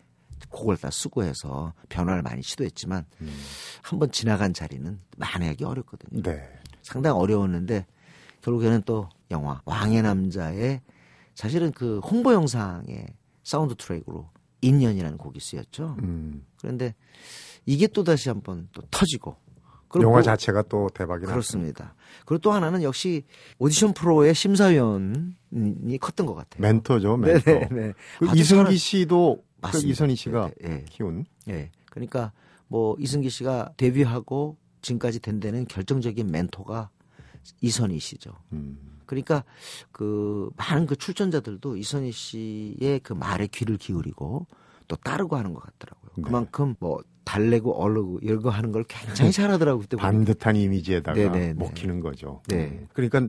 곡을 0.50 0.76
다 0.76 0.90
쓰고 0.90 1.22
해서 1.22 1.72
변화를 1.88 2.22
많이 2.22 2.42
시도했지만 2.42 3.06
음. 3.20 3.38
한번 3.82 4.10
지나간 4.10 4.52
자리는 4.52 4.98
만회하기 5.16 5.62
어렵거든요. 5.62 6.22
네. 6.22 6.42
상당히 6.82 7.16
어려웠는데 7.16 7.86
결국에는 8.42 8.82
또 8.84 9.08
영화 9.30 9.62
왕의 9.64 10.02
남자의 10.02 10.80
사실은 11.36 11.70
그 11.70 12.00
홍보 12.00 12.32
영상의 12.32 13.06
사운드 13.44 13.76
트랙으로 13.76 14.28
인연이라는 14.60 15.18
곡이 15.18 15.38
쓰였죠. 15.38 15.94
음. 16.02 16.44
그런데 16.58 16.96
이게 17.64 17.86
또 17.86 18.02
다시 18.02 18.28
한번 18.28 18.68
또 18.72 18.82
터지고 18.90 19.36
영화 20.02 20.18
또- 20.18 20.22
자체가 20.22 20.62
또 20.62 20.88
대박이 20.92 21.22
났습니다. 21.26 21.32
그렇습니다. 21.32 21.94
그리고 22.24 22.40
또 22.40 22.52
하나는 22.52 22.82
역시 22.82 23.24
오디션 23.58 23.94
프로의 23.94 24.34
심사위원이 24.34 25.98
컸던 26.00 26.26
것 26.26 26.34
같아요. 26.34 26.60
멘토죠, 26.60 27.16
멘토. 27.16 27.50
네네네. 27.50 27.92
그 28.18 28.28
아주 28.28 28.40
이승기 28.40 28.76
씨도 28.76 29.36
그 29.36 29.46
맞습니다. 29.60 29.90
이선희 29.90 30.16
씨가 30.16 30.50
네, 30.60 30.68
네. 30.68 30.84
키운 30.88 31.24
예. 31.48 31.70
그러니까 31.90 32.32
뭐 32.68 32.96
이승기 32.98 33.30
씨가 33.30 33.72
데뷔하고 33.76 34.56
지금까지 34.82 35.20
된 35.20 35.40
데는 35.40 35.66
결정적인 35.66 36.30
멘토가 36.30 36.90
이선희 37.60 37.98
씨죠. 37.98 38.32
음. 38.52 38.78
그러니까 39.06 39.44
그 39.92 40.50
많은 40.56 40.86
그 40.86 40.96
출전자들도 40.96 41.76
이선희 41.76 42.10
씨의 42.12 43.00
그 43.02 43.12
말에 43.12 43.46
귀를 43.46 43.76
기울이고 43.78 44.46
또 44.88 44.96
따르고 44.96 45.36
하는 45.36 45.54
것 45.54 45.60
같더라고요. 45.62 46.10
네. 46.16 46.22
그만큼 46.22 46.74
뭐 46.80 47.00
달래고 47.26 47.74
얼르고 47.74 48.20
이런 48.22 48.40
거 48.40 48.50
하는 48.50 48.72
걸 48.72 48.84
굉장히 48.84 49.32
잘하더라고요. 49.32 49.82
그때. 49.82 49.96
반듯한 49.96 50.56
이미지에다가 50.56 51.18
네네네. 51.18 51.54
먹히는 51.54 52.00
거죠. 52.00 52.40
네. 52.46 52.68
음. 52.68 52.88
그러니까 52.94 53.28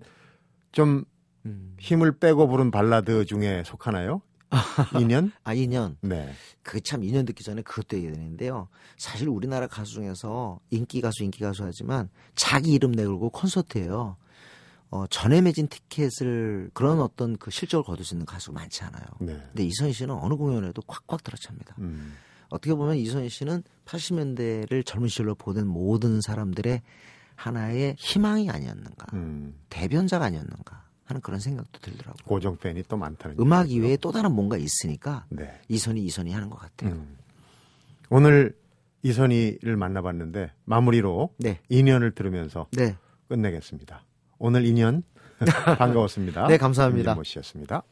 좀 0.72 1.04
음. 1.46 1.76
힘을 1.80 2.20
빼고 2.20 2.48
부른 2.48 2.70
발라드 2.72 3.26
중에 3.26 3.64
속하나요? 3.66 4.22
인연? 5.02 5.32
아 5.44 5.54
2년 5.54 5.98
네. 6.02 6.32
그참 6.62 7.02
2년 7.02 7.26
듣기 7.26 7.44
전에 7.44 7.64
그것도 7.64 7.98
얘기해야 7.98 8.16
되는데요. 8.16 8.70
사실 8.98 9.28
우리나라 9.28 9.68
가수 9.68 9.94
중에서 9.94 10.60
인기 10.70 11.02
가수 11.02 11.24
인기 11.24 11.40
가수 11.40 11.64
하지만 11.66 12.10
자기 12.36 12.74
이름 12.74 12.92
내걸고 12.92 13.32
콘서트예요. 13.32 14.16
어, 14.90 15.06
전에 15.08 15.42
매진 15.42 15.68
티켓을 15.68 16.70
그런 16.74 17.02
어떤 17.02 17.36
그 17.36 17.52
실적을 17.52 17.84
거둘 17.84 18.06
수 18.06 18.14
있는 18.14 18.26
가수가 18.26 18.58
많지 18.58 18.84
않아요. 18.84 19.06
네. 19.20 19.34
근데 19.48 19.66
이선희 19.66 19.92
씨는 19.92 20.16
어느 20.16 20.36
공연에도 20.36 20.82
콱콱 20.84 21.24
들어찹니다. 21.24 21.76
음. 21.80 22.14
어떻게 22.50 22.74
보면 22.74 22.96
이선희 22.98 23.30
씨는 23.30 23.64
80년대를 23.86 24.86
젊은 24.86 25.08
시절로 25.08 25.36
보던 25.36 25.68
모든 25.68 26.22
사람들의 26.22 26.82
하나의 27.36 27.96
희망이 27.98 28.50
아니었는가, 28.50 29.06
음. 29.14 29.56
대변자가 29.70 30.26
아니었는가 30.26 30.84
하는 31.06 31.22
그런 31.22 31.40
생각도 31.40 31.80
들더라고요. 31.80 32.24
고정 32.26 32.58
팬이 32.58 32.84
또 32.88 32.98
많다는 32.98 33.38
음악. 33.40 33.72
이외에 33.72 33.96
또 33.98 34.12
다른 34.12 34.34
뭔가 34.34 34.58
있으니까 34.58 35.26
네. 35.30 35.62
이선희 35.70 36.04
이선희 36.04 36.32
하는 36.32 36.50
것 36.50 36.60
같아요. 36.60 36.92
음. 36.94 37.18
오늘 38.10 38.56
이선희를 39.04 39.78
만나봤는데 39.78 40.52
마무리로 40.66 41.34
네, 41.38 41.60
인연을 41.70 42.12
들으면서 42.12 42.68
네, 42.72 42.96
끝내겠습니다. 43.30 44.04
오늘 44.40 44.66
인연 44.66 45.04
반가웠습니다. 45.78 46.48
네, 46.48 46.58
감사합니다. 46.58 47.12
김진모 47.12 47.24
씨였습니다. 47.24 47.84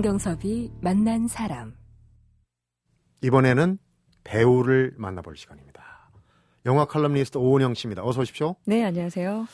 성경섭이 0.00 0.70
만난 0.82 1.26
사람. 1.26 1.74
이번에는 3.22 3.78
배우를 4.24 4.92
만나볼 4.98 5.38
시간입니다. 5.38 6.10
영화 6.66 6.84
칼럼니스트 6.84 7.38
오은영 7.38 7.72
씨입니다. 7.72 8.04
어서 8.04 8.20
오십시오. 8.20 8.56
네, 8.66 8.84
안녕하세요. 8.84 9.46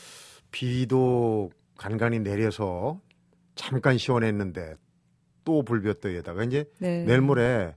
비도 0.50 1.50
간간히 1.78 2.18
내려서 2.18 3.00
잠깐 3.54 3.99
시원했는데 3.99 4.75
또 5.44 5.62
불볕더위에다가 5.62 6.42
이제 6.42 6.64
네. 6.80 7.04
내일 7.04 7.20
모레 7.20 7.76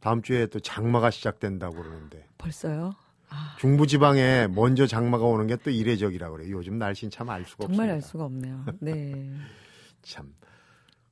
다음 0.00 0.22
주에 0.22 0.46
또 0.46 0.60
장마가 0.60 1.10
시작된다고 1.10 1.74
그러는데 1.82 2.26
벌써요? 2.38 2.94
아, 3.28 3.56
중부지방에 3.58 4.46
먼저 4.54 4.86
장마가 4.86 5.22
오는 5.26 5.46
게 5.46 5.56
또 5.56 5.68
이례적이라고 5.70 6.36
그래요. 6.38 6.56
요즘 6.56 6.78
날씨는 6.78 7.10
참 7.10 7.28
알 7.28 7.44
수가 7.44 7.66
정말 7.66 7.90
없습니다. 7.90 7.92
알 7.94 8.00
수가 8.00 8.24
없네요. 8.24 8.64
네. 8.80 9.30
참. 10.00 10.32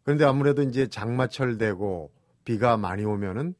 그런데 0.06 0.24
아무래도 0.24 0.62
이제 0.62 0.86
장마철 0.88 1.58
되고 1.58 2.10
비가 2.44 2.76
많이 2.76 3.04
오면은 3.04 3.54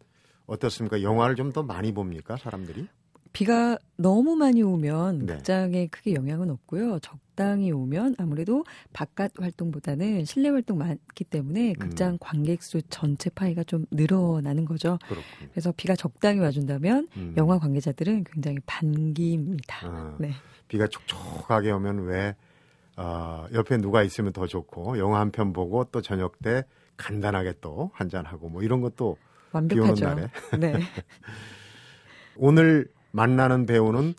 어떻습니까? 0.46 1.02
영화를 1.02 1.34
좀 1.34 1.52
더 1.52 1.62
많이 1.64 1.92
봅니까 1.92 2.36
사람들이? 2.36 2.86
비가 3.32 3.76
너무 3.96 4.36
많이 4.36 4.62
오면 4.62 5.26
네. 5.26 5.34
극장에 5.34 5.88
크게 5.88 6.14
영향은 6.14 6.48
없고요. 6.50 7.00
적당히 7.00 7.70
오면 7.72 8.14
아무래도 8.18 8.64
바깥 8.92 9.32
활동보다는 9.38 10.24
실내 10.24 10.48
활동 10.48 10.78
많기 10.78 11.24
때문에 11.24 11.74
극장 11.74 12.12
음. 12.12 12.18
관객 12.20 12.62
수 12.62 12.80
전체 12.88 13.28
파이가 13.28 13.64
좀 13.64 13.84
늘어나는 13.90 14.64
거죠. 14.64 14.98
그렇군요. 15.02 15.50
그래서 15.50 15.72
비가 15.76 15.96
적당히 15.96 16.38
와준다면 16.40 17.08
음. 17.16 17.34
영화 17.36 17.58
관계자들은 17.58 18.24
굉장히 18.24 18.58
반깁니다. 18.66 19.86
아, 19.86 20.16
네. 20.20 20.30
비가 20.68 20.86
촉촉하게 20.86 21.72
오면 21.72 22.04
왜 22.06 22.36
어, 22.96 23.46
옆에 23.52 23.76
누가 23.78 24.02
있으면 24.02 24.32
더 24.32 24.46
좋고 24.46 24.98
영화 24.98 25.20
한 25.20 25.30
편 25.30 25.52
보고 25.52 25.84
또 25.84 26.00
저녁 26.00 26.40
때 26.40 26.64
간단하게 26.96 27.54
또 27.60 27.90
한잔 27.94 28.24
하고 28.24 28.48
뭐 28.48 28.62
이런 28.62 28.80
것도 28.80 29.16
완벽하죠. 29.52 30.04
날에. 30.04 30.28
네. 30.58 30.80
오늘 32.36 32.88
만나는 33.12 33.66
배우는 33.66 34.14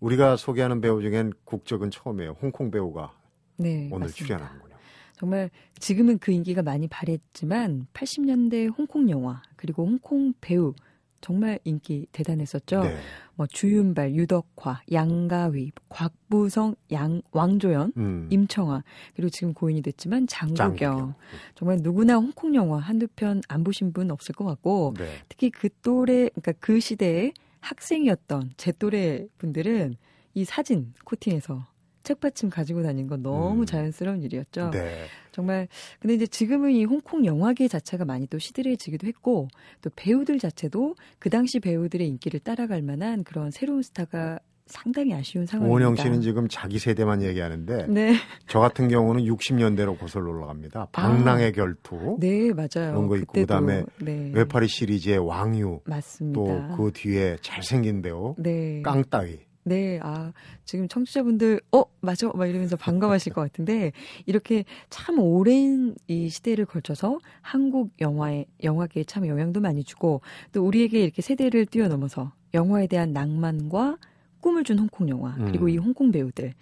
우리가 0.00 0.36
소개하는 0.36 0.80
배우 0.80 1.00
중엔 1.02 1.32
국적은 1.44 1.90
처음이에요. 1.90 2.36
홍콩 2.40 2.70
배우가 2.70 3.12
네. 3.56 3.88
오늘 3.92 4.06
맞습니다. 4.06 4.10
출연하는군요. 4.14 4.76
정말 5.14 5.50
지금은 5.78 6.18
그 6.18 6.32
인기가 6.32 6.62
많이 6.62 6.88
발했지만 6.88 7.86
80년대 7.92 8.72
홍콩 8.76 9.10
영화 9.10 9.42
그리고 9.56 9.84
홍콩 9.84 10.32
배우 10.40 10.74
정말 11.20 11.58
인기 11.64 12.06
대단했었죠. 12.12 12.82
네. 12.82 12.96
뭐 13.34 13.46
주윤발, 13.46 14.14
유덕화, 14.14 14.82
양가위, 14.92 15.72
곽부성, 15.88 16.74
양 16.92 17.22
왕조연, 17.32 17.92
음. 17.96 18.28
임청아 18.30 18.82
그리고 19.14 19.28
지금 19.30 19.52
고인이 19.54 19.82
됐지만 19.82 20.26
장국영. 20.26 20.76
장국영. 20.76 21.14
정말 21.54 21.78
누구나 21.82 22.14
홍콩 22.16 22.54
영화 22.54 22.78
한두 22.78 23.06
편 23.16 23.40
안 23.48 23.64
보신 23.64 23.92
분 23.92 24.10
없을 24.10 24.34
것 24.34 24.44
같고 24.44 24.94
네. 24.98 25.06
특히 25.28 25.50
그 25.50 25.68
또래 25.82 26.28
그러니까 26.30 26.52
그 26.60 26.80
시대에 26.80 27.32
학생이었던 27.60 28.52
제 28.56 28.72
또래 28.72 29.26
분들은 29.38 29.96
이 30.34 30.44
사진 30.44 30.94
코팅해서 31.04 31.66
책받침 32.02 32.50
가지고 32.50 32.82
다니는 32.82 33.08
건 33.08 33.22
너무 33.22 33.62
음. 33.62 33.66
자연스러운 33.66 34.22
일이었죠. 34.22 34.70
네. 34.70 35.04
정말 35.32 35.68
근데 36.00 36.14
이제 36.14 36.26
지금은 36.26 36.72
이 36.72 36.84
홍콩 36.84 37.24
영화계 37.24 37.68
자체가 37.68 38.04
많이 38.04 38.26
또 38.26 38.38
시들해지기도 38.38 39.06
했고 39.06 39.48
또 39.82 39.90
배우들 39.94 40.38
자체도 40.38 40.94
그 41.18 41.30
당시 41.30 41.60
배우들의 41.60 42.06
인기를 42.06 42.40
따라갈 42.40 42.82
만한 42.82 43.24
그런 43.24 43.50
새로운 43.50 43.82
스타가 43.82 44.38
상당히 44.66 45.12
아쉬운 45.14 45.46
상황입니다. 45.46 45.74
오은영 45.74 45.96
씨는 45.96 46.20
지금 46.20 46.46
자기 46.48 46.78
세대만 46.78 47.22
얘기하는데 47.22 47.86
네, 47.88 48.14
저 48.46 48.60
같은 48.60 48.86
경우는 48.86 49.24
60년대로 49.24 49.98
거슬러 49.98 50.30
올라갑니다. 50.30 50.88
박랑의 50.92 51.52
결투, 51.52 52.18
네 52.20 52.52
맞아요. 52.52 52.92
그런 52.92 53.08
거 53.08 53.16
있고 53.16 53.32
그때도, 53.32 53.46
그다음에 53.46 53.82
네, 54.00 54.30
외파리 54.32 54.68
시리즈의 54.68 55.18
왕유, 55.18 55.80
맞습니다. 55.86 56.40
또 56.40 56.76
그 56.76 56.92
뒤에 56.94 57.38
잘생긴 57.40 58.00
배우 58.00 58.36
네, 58.38 58.80
깡따위. 58.82 59.40
네, 59.62 60.00
아, 60.02 60.32
지금 60.64 60.88
청취자분들, 60.88 61.60
어, 61.72 61.84
맞아, 62.00 62.30
막 62.34 62.46
이러면서 62.46 62.76
반가워하실 62.76 63.32
것 63.34 63.42
같은데, 63.42 63.92
이렇게 64.24 64.64
참 64.88 65.18
오랜 65.18 65.94
이 66.08 66.28
시대를 66.30 66.64
걸쳐서 66.64 67.18
한국 67.42 67.90
영화에, 68.00 68.46
영화계에 68.62 69.04
참 69.04 69.26
영향도 69.26 69.60
많이 69.60 69.84
주고, 69.84 70.22
또 70.52 70.64
우리에게 70.66 71.02
이렇게 71.02 71.20
세대를 71.20 71.66
뛰어넘어서 71.66 72.32
영화에 72.54 72.86
대한 72.86 73.12
낭만과 73.12 73.98
꿈을 74.40 74.64
준 74.64 74.78
홍콩 74.78 75.08
영화, 75.10 75.36
그리고 75.36 75.66
음. 75.66 75.68
이 75.68 75.76
홍콩 75.76 76.10
배우들, 76.10 76.54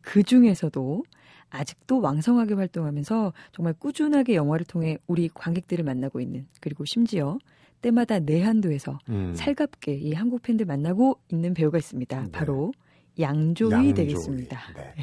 그 0.00 0.22
중에서도 0.24 1.04
아직도 1.50 2.00
왕성하게 2.00 2.54
활동하면서 2.54 3.32
정말 3.52 3.74
꾸준하게 3.74 4.34
영화를 4.34 4.66
통해 4.66 4.98
우리 5.06 5.28
관객들을 5.28 5.84
만나고 5.84 6.20
있는, 6.20 6.48
그리고 6.60 6.84
심지어 6.84 7.38
때마다 7.82 8.18
내한도에서 8.18 8.98
음. 9.08 9.32
살갑게 9.34 9.94
이 9.94 10.12
한국 10.12 10.42
팬들 10.42 10.66
만나고 10.66 11.18
있는 11.30 11.54
배우가 11.54 11.78
있습니다. 11.78 12.22
네. 12.24 12.30
바로 12.30 12.72
양조위, 13.18 13.72
양조위. 13.72 13.94
되겠습니다. 13.94 14.58
네. 14.76 14.94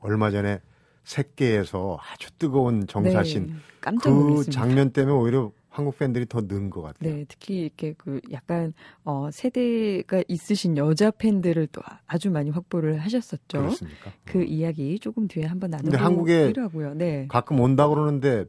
얼마 0.00 0.30
전에 0.30 0.60
색계에서 1.04 1.98
아주 2.00 2.30
뜨거운 2.38 2.86
정사신 2.86 3.46
네, 3.48 3.52
깜짝 3.80 4.10
그 4.10 4.14
놀랐습니다. 4.14 4.52
장면 4.52 4.90
때문에 4.90 5.14
오히려 5.16 5.52
한국 5.68 5.98
팬들이 5.98 6.24
더 6.26 6.40
는 6.40 6.70
것 6.70 6.82
같아요. 6.82 7.12
네, 7.14 7.24
특히 7.28 7.62
이렇게 7.62 7.94
그 7.98 8.20
약간 8.32 8.72
어 9.04 9.28
세대가 9.32 10.22
있으신 10.28 10.76
여자 10.76 11.10
팬들을 11.10 11.66
또 11.72 11.82
아주 12.06 12.30
많이 12.30 12.50
확보를 12.50 13.00
하셨었죠. 13.00 13.58
그렇습니까? 13.58 14.12
그 14.24 14.44
이야기 14.44 14.98
조금 15.00 15.26
뒤에 15.26 15.44
한번 15.44 15.72
근데 15.72 15.96
한국에 15.96 16.32
나눠보기로 16.32 16.62
하고요. 16.62 16.94
네. 16.94 17.26
가끔 17.28 17.58
온다 17.60 17.88
그러는데 17.88 18.44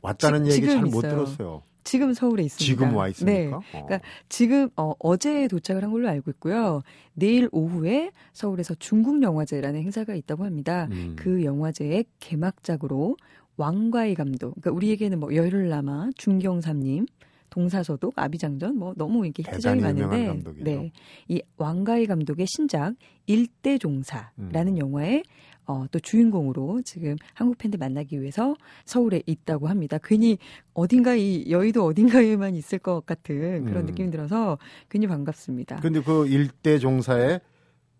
왔다는 0.00 0.44
지- 0.46 0.52
얘기 0.56 0.66
잘 0.68 0.82
못. 0.84 1.02
들었어요. 1.02 1.62
지금 1.90 2.12
서울에 2.12 2.44
있습니다. 2.44 2.64
지금 2.64 2.94
와 2.94 3.06
네. 3.06 3.10
있습니까? 3.10 3.56
어. 3.56 3.62
그러니까 3.72 4.00
지금 4.28 4.68
어, 4.76 4.92
어제 5.00 5.48
도착을 5.48 5.82
한 5.82 5.90
걸로 5.90 6.08
알고 6.08 6.30
있고요. 6.30 6.82
내일 7.14 7.48
오후에 7.50 8.12
서울에서 8.32 8.76
중국 8.76 9.20
영화제라는 9.20 9.80
행사가 9.82 10.14
있다고 10.14 10.44
합니다. 10.44 10.86
음. 10.92 11.16
그 11.18 11.42
영화제의 11.42 12.04
개막작으로 12.20 13.16
왕과의 13.56 14.14
감독, 14.14 14.52
그러니까 14.52 14.70
우리에게는 14.70 15.18
뭐 15.18 15.34
열흘남아, 15.34 16.10
중경삼님, 16.14 17.06
동사서독, 17.50 18.12
아비장전, 18.14 18.78
뭐 18.78 18.94
너무 18.96 19.26
이렇게 19.26 19.42
히트작이 19.42 19.80
많은데, 19.80 20.26
감독이죠. 20.28 20.64
네, 20.64 20.92
이 21.26 21.42
왕가의 21.56 22.06
감독의 22.06 22.46
신작 22.46 22.94
일대종사라는 23.26 24.74
음. 24.74 24.78
영화의 24.78 25.24
어, 25.70 25.86
또 25.92 26.00
주인공으로 26.00 26.82
지금 26.82 27.14
한국 27.32 27.58
팬들 27.58 27.78
만나기 27.78 28.20
위해서 28.20 28.56
서울에 28.84 29.22
있다고 29.24 29.68
합니다. 29.68 29.98
괜히 30.02 30.36
어딘가 30.74 31.14
이 31.14 31.48
여의도 31.48 31.84
어딘가에만 31.84 32.56
있을 32.56 32.80
것 32.80 33.06
같은 33.06 33.64
그런 33.66 33.84
음. 33.84 33.86
느낌이 33.86 34.10
들어서 34.10 34.58
괜히 34.88 35.06
반갑습니다. 35.06 35.76
근데 35.76 36.00
그 36.02 36.26
일대 36.26 36.78
종사에 36.78 37.38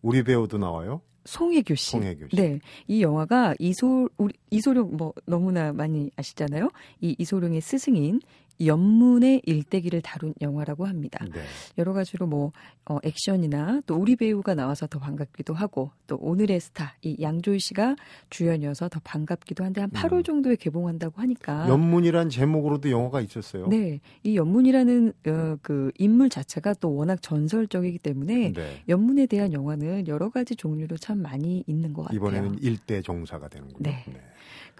우리 0.02 0.24
배우도 0.24 0.58
나와요. 0.58 1.00
송혜교 1.26 1.74
씨. 1.76 1.92
송혜교 1.92 2.28
씨. 2.30 2.36
네. 2.36 2.58
이 2.88 3.02
영화가 3.02 3.54
이소, 3.60 4.08
우리, 4.16 4.34
이소룡 4.50 4.96
뭐 4.96 5.12
너무나 5.26 5.72
많이 5.72 6.10
아시잖아요. 6.16 6.70
이 7.00 7.14
이소룡의 7.18 7.60
스승인 7.60 8.20
연문의 8.64 9.42
일대기를 9.44 10.02
다룬 10.02 10.34
영화라고 10.40 10.86
합니다. 10.86 11.24
네. 11.32 11.40
여러 11.78 11.92
가지로 11.92 12.26
뭐, 12.26 12.52
어, 12.84 12.98
액션이나 13.02 13.82
또 13.86 13.96
우리 13.96 14.16
배우가 14.16 14.54
나와서 14.54 14.86
더 14.86 14.98
반갑기도 14.98 15.54
하고 15.54 15.90
또 16.06 16.16
오늘의 16.20 16.60
스타, 16.60 16.94
이 17.02 17.16
양조희 17.20 17.58
씨가 17.58 17.96
주연이어서 18.30 18.88
더 18.88 19.00
반갑기도 19.02 19.64
한데 19.64 19.80
한 19.80 19.90
8월 19.90 20.18
음. 20.18 20.22
정도에 20.22 20.56
개봉한다고 20.56 21.20
하니까. 21.20 21.68
연문이란 21.68 22.28
제목으로도 22.28 22.90
영화가 22.90 23.20
있었어요. 23.20 23.68
네. 23.68 24.00
이 24.22 24.36
연문이라는 24.36 25.12
어, 25.26 25.56
그 25.62 25.90
인물 25.98 26.28
자체가 26.28 26.74
또 26.74 26.94
워낙 26.94 27.22
전설적이기 27.22 27.98
때문에 27.98 28.52
네. 28.52 28.82
연문에 28.88 29.26
대한 29.26 29.52
영화는 29.52 30.08
여러 30.08 30.30
가지 30.30 30.56
종류로 30.56 30.96
참 30.96 31.22
많이 31.22 31.64
있는 31.66 31.92
것 31.92 32.02
같아요. 32.02 32.16
이번에는 32.16 32.58
일대 32.60 33.00
종사가 33.02 33.48
되는군요. 33.48 33.90
네. 33.90 34.04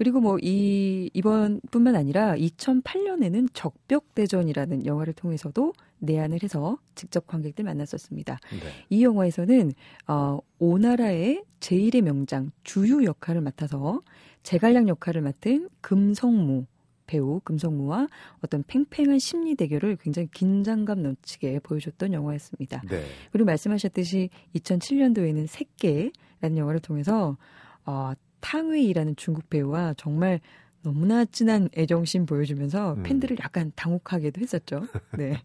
그리고 0.00 0.18
뭐 0.20 0.38
이 0.40 1.10
이번뿐만 1.12 1.94
아니라 1.94 2.34
2008년에는 2.34 3.48
적벽대전이라는 3.52 4.86
영화를 4.86 5.12
통해서도 5.12 5.74
내한을 5.98 6.42
해서 6.42 6.78
직접 6.94 7.26
관객들 7.26 7.64
만났었습니다. 7.64 8.38
네. 8.50 8.58
이 8.88 9.04
영화에서는 9.04 9.72
어 10.08 10.38
오나라의 10.58 11.44
제일의 11.60 12.00
명장 12.00 12.50
주유 12.64 13.04
역할을 13.04 13.42
맡아서 13.42 14.00
제갈량 14.42 14.88
역할을 14.88 15.20
맡은 15.20 15.68
금성무 15.82 16.64
배우 17.06 17.40
금성무와 17.40 18.08
어떤 18.42 18.62
팽팽한 18.66 19.18
심리 19.18 19.54
대결을 19.54 19.96
굉장히 19.96 20.28
긴장감 20.32 21.02
넘치게 21.02 21.58
보여줬던 21.58 22.14
영화였습니다. 22.14 22.82
네. 22.88 23.04
그리고 23.32 23.44
말씀하셨듯이 23.44 24.30
2007년도에는 24.54 25.46
새끼라는 25.46 26.56
영화를 26.56 26.80
통해서 26.80 27.36
어, 27.84 28.12
탕웨이라는 28.40 29.16
중국 29.16 29.48
배우와 29.50 29.94
정말 29.96 30.40
너무나 30.82 31.24
진한 31.24 31.68
애정심 31.76 32.26
보여주면서 32.26 32.94
음. 32.94 33.02
팬들을 33.02 33.36
약간 33.42 33.72
당혹하게도 33.76 34.40
했었죠. 34.40 34.82
네. 35.16 35.42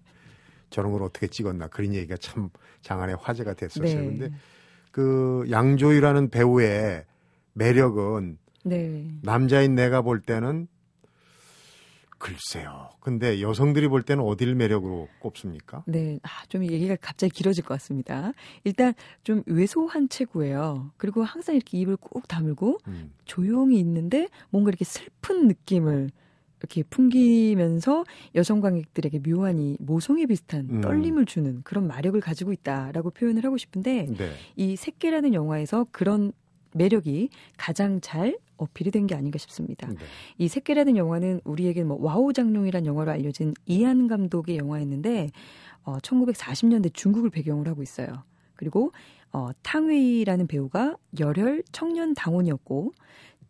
저런 0.70 0.92
걸 0.92 1.04
어떻게 1.04 1.28
찍었나 1.28 1.68
그런 1.68 1.94
얘기가 1.94 2.18
참 2.18 2.50
장안의 2.82 3.18
화제가 3.20 3.54
됐었어요. 3.54 4.02
네. 4.02 4.06
근데 4.06 4.32
그 4.92 5.46
양조희라는 5.50 6.30
배우의 6.30 7.06
매력은 7.54 8.38
네. 8.64 9.12
남자인 9.22 9.76
내가 9.76 10.02
볼 10.02 10.22
때는 10.22 10.68
글쎄요. 12.18 12.90
근데 13.00 13.42
여성들이 13.42 13.88
볼 13.88 14.02
때는 14.04 14.24
어딜 14.24 14.56
매력으로 14.56 15.08
꼽습니까? 15.20 15.84
네. 15.86 16.20
아, 16.24 16.30
좀 16.48 16.64
얘기가 16.64 16.96
갑자기 17.00 17.32
길어질 17.34 17.64
것 17.64 17.74
같습니다. 17.76 18.32
일단 18.64 18.94
좀 19.24 19.44
왜소한 19.46 20.10
체구예요. 20.10 20.92
그리고 20.98 21.24
항상 21.24 21.56
이렇게 21.56 21.78
입을 21.80 21.98
꾹 21.98 22.28
다물고 22.28 22.80
음. 22.88 23.12
조용히 23.26 23.80
있는데 23.80 24.30
뭔가 24.50 24.70
이렇게 24.70 24.86
슬픈 24.86 25.48
느낌을 25.48 26.10
이렇게 26.60 26.84
풍기면서 26.84 28.06
여성 28.34 28.62
관객들에게 28.62 29.20
묘한 29.20 29.60
이 29.60 29.78
모성애 29.80 30.26
비슷한 30.26 30.68
음. 30.70 30.82
떨림을 30.82 31.26
주는 31.26 31.62
그런 31.64 31.86
마력을 31.88 32.20
가지고 32.22 32.54
있다라고 32.54 33.12
표현을 33.12 33.44
하고 33.44 33.58
싶은데 33.58 34.08
네. 34.18 34.32
이 34.56 34.76
새끼라는 34.76 35.34
영화에서 35.34 35.86
그런 35.92 36.32
매력이 36.76 37.30
가장 37.58 38.00
잘 38.02 38.38
어필이 38.58 38.92
된 38.92 39.06
게 39.08 39.16
아닌가 39.16 39.38
싶습니다. 39.38 39.88
네. 39.88 39.96
이 40.38 40.48
새끼라는 40.48 40.98
영화는 40.98 41.42
우리에게 41.44 41.84
뭐 41.84 41.98
와호장룡이라는 42.00 42.86
영화로 42.86 43.12
알려진 43.12 43.54
이안 43.66 44.08
감독의 44.08 44.58
영화였는데 44.58 45.30
어, 45.84 45.98
1940년대 45.98 46.94
중국을 46.94 47.30
배경으로 47.30 47.70
하고 47.72 47.84
있어요. 47.84 48.08
그리고 48.56 48.92
어, 49.32 49.50
탕웨이라는 49.64 50.48
배우가 50.48 50.96
열혈 51.20 51.64
청년 51.72 52.14
당원이었고 52.14 52.94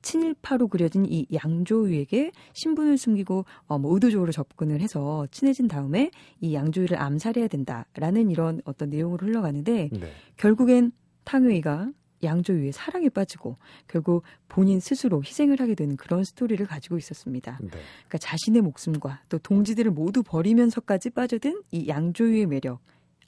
친일파로 0.01 0.67
그려진 0.67 1.05
이 1.07 1.25
양조위에게 1.33 2.31
신분을 2.53 2.97
숨기고 2.97 3.45
어, 3.67 3.79
뭐 3.79 3.93
의도적으로 3.93 4.31
접근을 4.31 4.81
해서 4.81 5.25
친해진 5.31 5.67
다음에 5.67 6.11
이 6.41 6.53
양조위를 6.53 7.01
암살해야 7.01 7.47
된다라는 7.47 8.29
이런 8.29 8.61
어떤 8.65 8.89
내용으로 8.89 9.27
흘러가는데 9.27 9.89
네. 9.91 10.11
결국엔 10.37 10.91
탕웨이가 11.23 11.91
양조위의 12.25 12.71
사랑에 12.71 13.09
빠지고 13.09 13.57
결국 13.87 14.23
본인 14.47 14.79
스스로 14.79 15.21
희생을 15.23 15.59
하게 15.59 15.75
되는 15.75 15.95
그런 15.97 16.23
스토리를 16.23 16.65
가지고 16.65 16.97
있었습니다. 16.97 17.59
네. 17.61 17.69
그러니까 17.69 18.17
자신의 18.17 18.61
목숨과 18.61 19.21
또 19.29 19.37
동지들을 19.37 19.91
모두 19.91 20.23
버리면서까지 20.23 21.11
빠져든 21.11 21.61
이 21.71 21.87
양조위의 21.87 22.47
매력. 22.47 22.79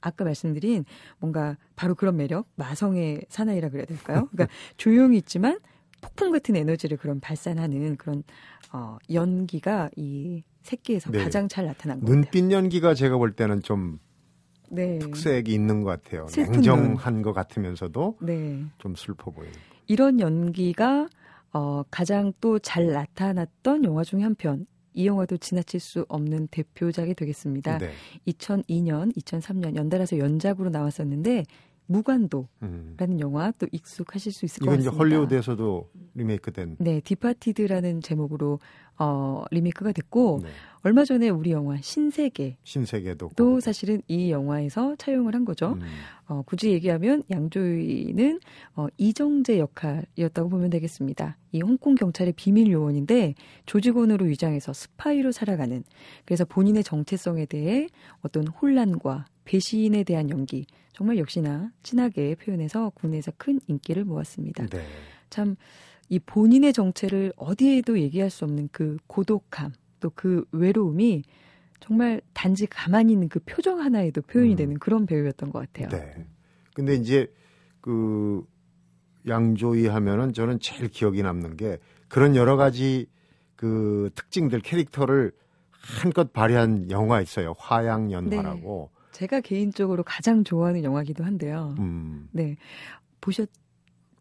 아까 0.01 0.25
말씀드린 0.25 0.85
뭔가 1.19 1.57
바로 1.75 1.95
그런 1.95 2.17
매력, 2.17 2.47
마성의 2.55 3.25
사나이라 3.29 3.69
그래야 3.69 3.85
될까요? 3.85 4.27
그러니까 4.31 4.47
조용히 4.77 5.17
있지만 5.17 5.59
폭풍 6.01 6.31
같은 6.31 6.55
에너지를 6.55 6.97
그런 6.97 7.19
발산하는 7.19 7.97
그런 7.97 8.23
어, 8.71 8.97
연기가 9.11 9.89
이 9.95 10.43
새끼에서 10.61 11.11
네. 11.11 11.23
가장 11.23 11.47
잘 11.47 11.65
나타난 11.65 11.99
겁니다. 11.99 12.13
눈빛 12.13 12.51
연기가 12.51 12.93
제가 12.93 13.17
볼 13.17 13.33
때는 13.33 13.61
좀 13.61 13.99
네. 14.69 14.99
특색이 14.99 15.53
있는 15.53 15.81
것 15.81 16.01
같아요. 16.03 16.27
냉정한 16.35 17.21
것 17.21 17.33
같으면서도 17.33 18.17
네. 18.21 18.63
좀 18.77 18.95
슬퍼 18.95 19.31
보여요. 19.31 19.51
이런 19.87 20.19
연기가 20.19 21.07
어, 21.53 21.83
가장 21.89 22.33
또 22.41 22.59
잘 22.59 22.87
나타났던 22.91 23.83
영화 23.85 24.03
중에 24.03 24.21
한 24.23 24.35
편. 24.35 24.65
이 24.93 25.05
영화도 25.05 25.37
지나칠 25.37 25.79
수 25.79 26.05
없는 26.09 26.47
대표작이 26.47 27.13
되겠습니다. 27.13 27.77
네. 27.77 27.91
2002년, 28.27 29.15
2003년 29.15 29.75
연달아서 29.75 30.17
연작으로 30.17 30.71
나왔었는데 30.71 31.43
무관도라는 31.87 32.47
음. 32.63 33.19
영화 33.19 33.51
또 33.57 33.67
익숙하실 33.71 34.31
수 34.31 34.45
있을 34.45 34.59
것 34.59 34.65
이건 34.65 34.79
이제 34.79 34.89
같습니다. 34.89 34.97
헐리우드에서도 34.97 35.89
리메이크된. 36.15 36.75
네, 36.79 36.99
디파티드라는 37.01 38.01
제목으로 38.01 38.59
어, 38.99 39.43
리메이크가 39.51 39.91
됐고 39.91 40.41
네. 40.43 40.49
얼마 40.81 41.05
전에 41.05 41.29
우리 41.29 41.51
영화 41.51 41.77
신세계도 41.79 42.57
신세계도. 42.63 43.29
그거고. 43.29 43.59
사실은 43.59 44.01
이 44.07 44.31
영화에서 44.31 44.95
차용을 44.97 45.35
한 45.35 45.45
거죠. 45.45 45.73
음. 45.73 45.81
어, 46.27 46.41
굳이 46.45 46.71
얘기하면 46.71 47.23
양조위는 47.29 48.39
어, 48.75 48.87
이정재 48.97 49.59
역할이었다고 49.59 50.49
보면 50.49 50.69
되겠습니다. 50.71 51.37
이 51.51 51.61
홍콩 51.61 51.95
경찰의 51.95 52.33
비밀 52.35 52.71
요원인데 52.71 53.35
조직원으로 53.65 54.25
위장해서 54.25 54.73
스파이로 54.73 55.31
살아가는 55.31 55.83
그래서 56.25 56.43
본인의 56.45 56.83
정체성에 56.83 57.45
대해 57.45 57.87
어떤 58.21 58.47
혼란과 58.47 59.25
배신에 59.47 60.03
대한 60.03 60.29
연기 60.29 60.65
정말 60.91 61.17
역시나 61.17 61.71
진하게 61.81 62.35
표현해서 62.35 62.91
국내에서 62.91 63.31
큰 63.37 63.59
인기를 63.67 64.03
모았습니다. 64.03 64.67
네. 64.67 64.85
참이 65.29 66.19
본인의 66.25 66.73
정체를 66.73 67.31
어디에도 67.37 67.99
얘기할 67.99 68.29
수 68.29 68.43
없는 68.45 68.69
그 68.71 68.97
고독함 69.07 69.73
또 69.99 70.11
그 70.15 70.45
외로움이 70.51 71.23
정말 71.79 72.21
단지 72.33 72.65
가만히 72.67 73.13
있는 73.13 73.29
그 73.29 73.39
표정 73.39 73.79
하나에도 73.79 74.21
표현이 74.21 74.53
음. 74.53 74.55
되는 74.55 74.79
그런 74.79 75.05
배우였던 75.05 75.51
것 75.51 75.59
같아요. 75.59 75.89
네. 75.89 76.25
근데 76.73 76.95
이제 76.95 77.31
그 77.81 78.43
양조위 79.27 79.87
하면은 79.87 80.33
저는 80.33 80.59
제일 80.59 80.89
기억이 80.89 81.21
남는 81.23 81.57
게 81.57 81.77
그런 82.07 82.35
여러 82.35 82.57
가지 82.57 83.07
그 83.55 84.09
특징들 84.15 84.59
캐릭터를 84.61 85.31
한껏 85.71 86.33
발휘한 86.33 86.91
영화 86.91 87.21
있어요. 87.21 87.53
화양연화라고. 87.57 88.91
제가 89.17 89.41
개인적으로 89.41 90.03
가장 90.03 90.43
좋아하는 90.43 90.83
영화기도 90.83 91.23
한데요. 91.23 91.73
음. 91.79 92.29
네. 92.31 92.55
보셨죠? 93.19 93.49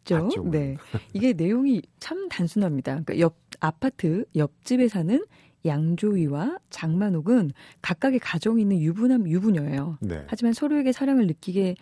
봤죠, 0.09 0.45
네. 0.51 0.79
이게 1.13 1.35
내용이 1.35 1.83
참 2.01 2.31
단순합니다. 2.31 2.93
그러니까 2.93 3.19
옆 3.19 3.37
아파트 3.61 4.25
옆집에 4.35 4.89
사는 4.89 5.23
양조위와 5.67 6.61
장만옥은 6.71 7.51
각각의 7.83 8.21
가정이 8.21 8.63
있는 8.63 8.81
유부남 8.81 9.29
유부녀예요. 9.29 9.99
네. 10.01 10.25
하지만 10.29 10.55
서로에게 10.55 10.93
사랑을 10.93 11.27
느끼게 11.27 11.75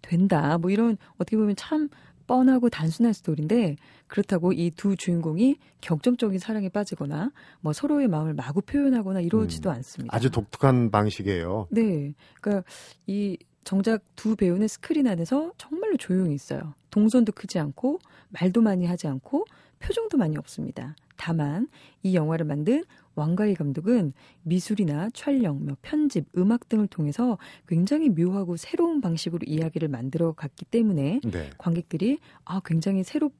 된다. 0.00 0.56
뭐 0.56 0.70
이런 0.70 0.96
어떻게 1.18 1.36
보면 1.36 1.56
참 1.56 1.90
뻔하고 2.26 2.68
단순한 2.68 3.12
스토리인데 3.12 3.76
그렇다고 4.06 4.52
이 4.52 4.70
두 4.76 4.96
주인공이 4.96 5.56
격정적인 5.80 6.38
사랑에 6.38 6.68
빠지거나 6.68 7.32
뭐 7.60 7.72
서로의 7.72 8.08
마음을 8.08 8.34
마구 8.34 8.60
표현하거나 8.60 9.20
이러지도 9.20 9.70
않습니다. 9.70 10.14
음. 10.14 10.16
아주 10.16 10.30
독특한 10.30 10.90
방식이에요. 10.90 11.68
네. 11.70 12.12
그러니까 12.40 12.68
이 13.06 13.38
정작 13.64 14.02
두 14.14 14.36
배우는 14.36 14.68
스크린 14.68 15.06
안에서 15.08 15.52
정말로 15.58 15.96
조용히 15.96 16.34
있어요. 16.34 16.74
동선도 16.90 17.32
크지 17.32 17.58
않고 17.58 17.98
말도 18.28 18.60
많이 18.62 18.86
하지 18.86 19.06
않고 19.08 19.44
표정도 19.80 20.16
많이 20.18 20.36
없습니다. 20.36 20.94
다만 21.16 21.68
이 22.02 22.14
영화를 22.14 22.46
만든 22.46 22.84
왕가희 23.16 23.54
감독은 23.54 24.12
미술이나 24.42 25.08
촬영, 25.12 25.64
뭐 25.64 25.76
편집, 25.82 26.26
음악 26.36 26.68
등을 26.68 26.86
통해서 26.86 27.38
굉장히 27.66 28.08
묘하고 28.10 28.56
새로운 28.56 29.00
방식으로 29.00 29.40
이야기를 29.46 29.88
만들어 29.88 30.32
갔기 30.32 30.66
때문에 30.66 31.20
네. 31.24 31.50
관객들이 31.58 32.18
아 32.44 32.60
굉장히 32.64 33.02
새롭 33.02 33.32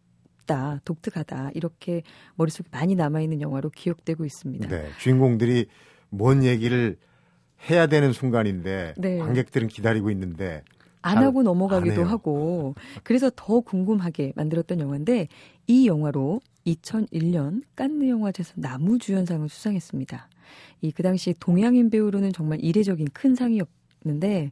다, 0.46 0.80
독특하다 0.84 1.50
이렇게 1.54 2.02
머릿속에 2.36 2.68
많이 2.70 2.94
남아 2.94 3.20
있는 3.20 3.40
영화로 3.40 3.70
기억되고 3.70 4.24
있습니다. 4.24 4.68
네. 4.68 4.88
주인공들이 4.98 5.66
뭔 6.08 6.44
얘기를 6.44 6.96
해야 7.68 7.88
되는 7.88 8.12
순간인데 8.12 8.94
네. 8.96 9.18
관객들은 9.18 9.66
기다리고 9.66 10.08
있는데 10.10 10.62
안잘 11.02 11.24
하고 11.24 11.40
안 11.40 11.44
넘어가기도 11.44 12.00
해요. 12.00 12.06
하고 12.06 12.74
그래서 13.02 13.30
더 13.34 13.60
궁금하게 13.60 14.32
만들었던 14.36 14.80
영화인데 14.80 15.28
이 15.66 15.86
영화로 15.86 16.40
2001년 16.66 17.62
깐느 17.74 18.08
영화제에서 18.08 18.54
나무주연상을 18.56 19.48
수상했습니다. 19.48 20.28
이 20.82 20.92
그 20.92 21.02
당시 21.02 21.34
동양인 21.40 21.90
배우로는 21.90 22.32
정말 22.32 22.62
이례적인 22.62 23.08
큰 23.12 23.34
상이었는데 23.34 24.50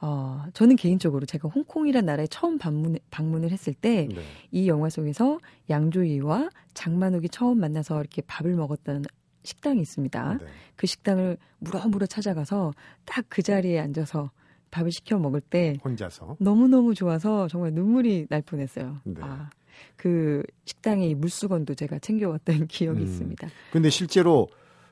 어 0.00 0.44
저는 0.54 0.76
개인적으로 0.76 1.26
제가 1.26 1.48
홍콩이란 1.48 2.06
나라에 2.06 2.26
처음 2.26 2.58
방문, 2.58 2.98
방문을 3.10 3.50
했을 3.50 3.74
때 3.74 4.08
네. 4.10 4.22
이 4.50 4.66
영화 4.68 4.88
속에서 4.88 5.38
양조위와 5.68 6.50
장만욱이 6.74 7.28
처음 7.28 7.60
만나서 7.60 8.00
이렇게 8.00 8.22
밥을 8.22 8.54
먹었던 8.54 9.04
식당이 9.44 9.80
있습니다. 9.80 10.38
네. 10.38 10.46
그 10.76 10.86
식당을 10.86 11.36
물어물어 11.58 12.06
찾아가서 12.06 12.72
딱 13.04 13.26
그 13.28 13.42
자리에 13.42 13.78
앉아서 13.78 14.30
밥을 14.70 14.90
시켜 14.92 15.18
먹을 15.18 15.40
때 15.40 15.76
혼자서 15.84 16.36
너무너무 16.40 16.94
좋아서 16.94 17.46
정말 17.48 17.72
눈물이 17.72 18.26
날 18.30 18.42
뻔했어요. 18.42 19.00
네. 19.04 19.20
아, 19.20 19.50
그 19.96 20.42
식당의 20.64 21.10
이 21.10 21.14
물수건도 21.14 21.74
제가 21.74 21.98
챙겨왔던 21.98 22.66
기억이 22.68 23.00
음. 23.00 23.04
있습니다. 23.04 23.48
근데 23.72 23.90
실제로 23.90 24.48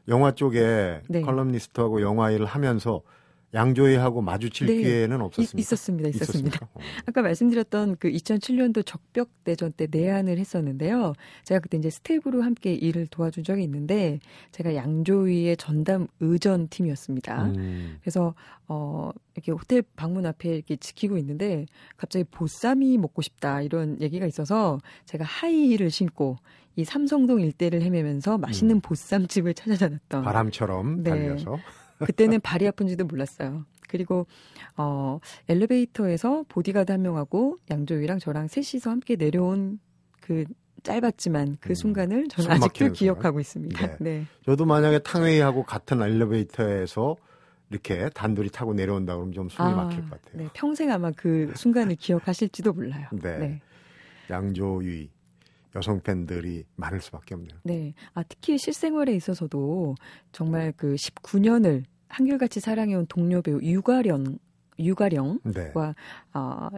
영화 0.09 0.33
쪽에 0.33 1.01
네. 1.09 1.21
컬럼니스트하고 1.23 2.01
영화 2.03 2.31
일을 2.31 2.47
하면서 2.47 3.03
양조위하고 3.55 4.21
마주칠 4.21 4.67
네. 4.67 4.77
기회는 4.77 5.19
이- 5.19 5.23
없었습니까? 5.23 5.59
있었습니다. 5.59 6.09
있었습니다. 6.11 6.69
어. 6.75 6.81
아까 7.07 7.23
말씀드렸던 7.23 7.97
그 7.99 8.11
2007년도 8.11 8.85
적벽 8.85 9.31
대전 9.45 9.73
때 9.73 9.87
내한을 9.91 10.39
했었는데요. 10.39 11.15
제가 11.45 11.61
그때 11.61 11.79
이제 11.79 11.89
스텝으로 11.89 12.43
함께 12.43 12.75
일을 12.75 13.07
도와준 13.07 13.45
적이 13.45 13.63
있는데 13.65 14.21
제가 14.53 14.75
양조위의 14.75 15.57
전담 15.57 16.09
의전 16.21 16.69
팀이었습니다. 16.69 17.45
음. 17.47 17.97
그래서 18.03 18.35
어 18.67 19.11
이렇게 19.35 19.53
호텔 19.53 19.83
방문 19.97 20.27
앞에 20.27 20.55
이렇게 20.55 20.77
지키고 20.77 21.17
있는데 21.17 21.65
갑자기 21.97 22.25
보쌈이 22.31 22.99
먹고 22.99 23.23
싶다 23.23 23.63
이런 23.63 23.99
얘기가 24.03 24.27
있어서 24.27 24.79
제가 25.07 25.25
하이힐을 25.25 25.91
신고 25.91 26.37
이 26.77 26.85
삼성동 26.85 27.41
일대를 27.41 27.81
헤매면서 27.83 28.37
맛있는 28.39 28.77
음. 28.77 28.81
보쌈집을 28.83 29.55
찾아다녔던 29.55 30.23
바람처럼 30.23 31.03
네. 31.03 31.11
달려서 31.11 31.59
그때는 32.07 32.41
발이 32.41 32.67
아픈지도 32.69 33.05
몰랐어요. 33.05 33.65
그리고 33.89 34.27
어 34.77 35.19
엘리베이터에서 35.49 36.45
보디가드 36.49 36.93
한 36.93 37.03
명하고 37.03 37.57
양조위랑 37.71 38.19
저랑 38.19 38.49
셋이서 38.49 38.91
함께 38.91 39.17
내려온 39.17 39.81
그 40.21 40.45
짧았지만 40.83 41.59
그 41.61 41.71
음. 41.71 41.75
순간을 41.75 42.29
저는 42.29 42.45
숨 42.45 42.51
아직도 42.53 42.93
기억하고 42.93 43.41
있습니다. 43.41 43.87
네. 43.87 43.97
네. 43.99 44.27
저도 44.45 44.65
만약에 44.65 45.01
탕웨이하고 45.01 45.65
같은 45.65 46.01
엘리베이터에서 46.03 47.17
이렇게 47.71 48.09
단둘이 48.11 48.51
타고 48.51 48.73
내려온다 48.73 49.15
그러면 49.15 49.33
좀 49.33 49.49
숨이 49.49 49.75
막힐 49.75 50.01
것 50.03 50.11
같아요. 50.11 50.43
네, 50.43 50.49
평생 50.55 50.91
아마 50.91 51.11
그 51.11 51.53
순간을 51.55 51.97
기억하실지도 51.97 52.73
몰라요. 52.73 53.09
네. 53.13 53.39
네. 53.39 53.61
양조위 54.31 55.11
여성 55.77 56.01
팬들이 56.01 56.65
많을 56.77 57.01
수밖에 57.01 57.35
없네요. 57.35 57.59
네. 57.63 57.95
아, 58.15 58.23
특히 58.23 58.59
실생활에 58.59 59.15
있어서도 59.15 59.95
정말 60.33 60.73
그 60.77 60.95
19년을 60.95 61.85
한결같이 62.09 62.61
사랑해온 62.61 63.07
동료 63.07 63.43
배우 63.43 63.61
유가령, 63.61 64.39
유가령과, 64.79 65.53
네. 65.53 65.73
어, 66.35 66.69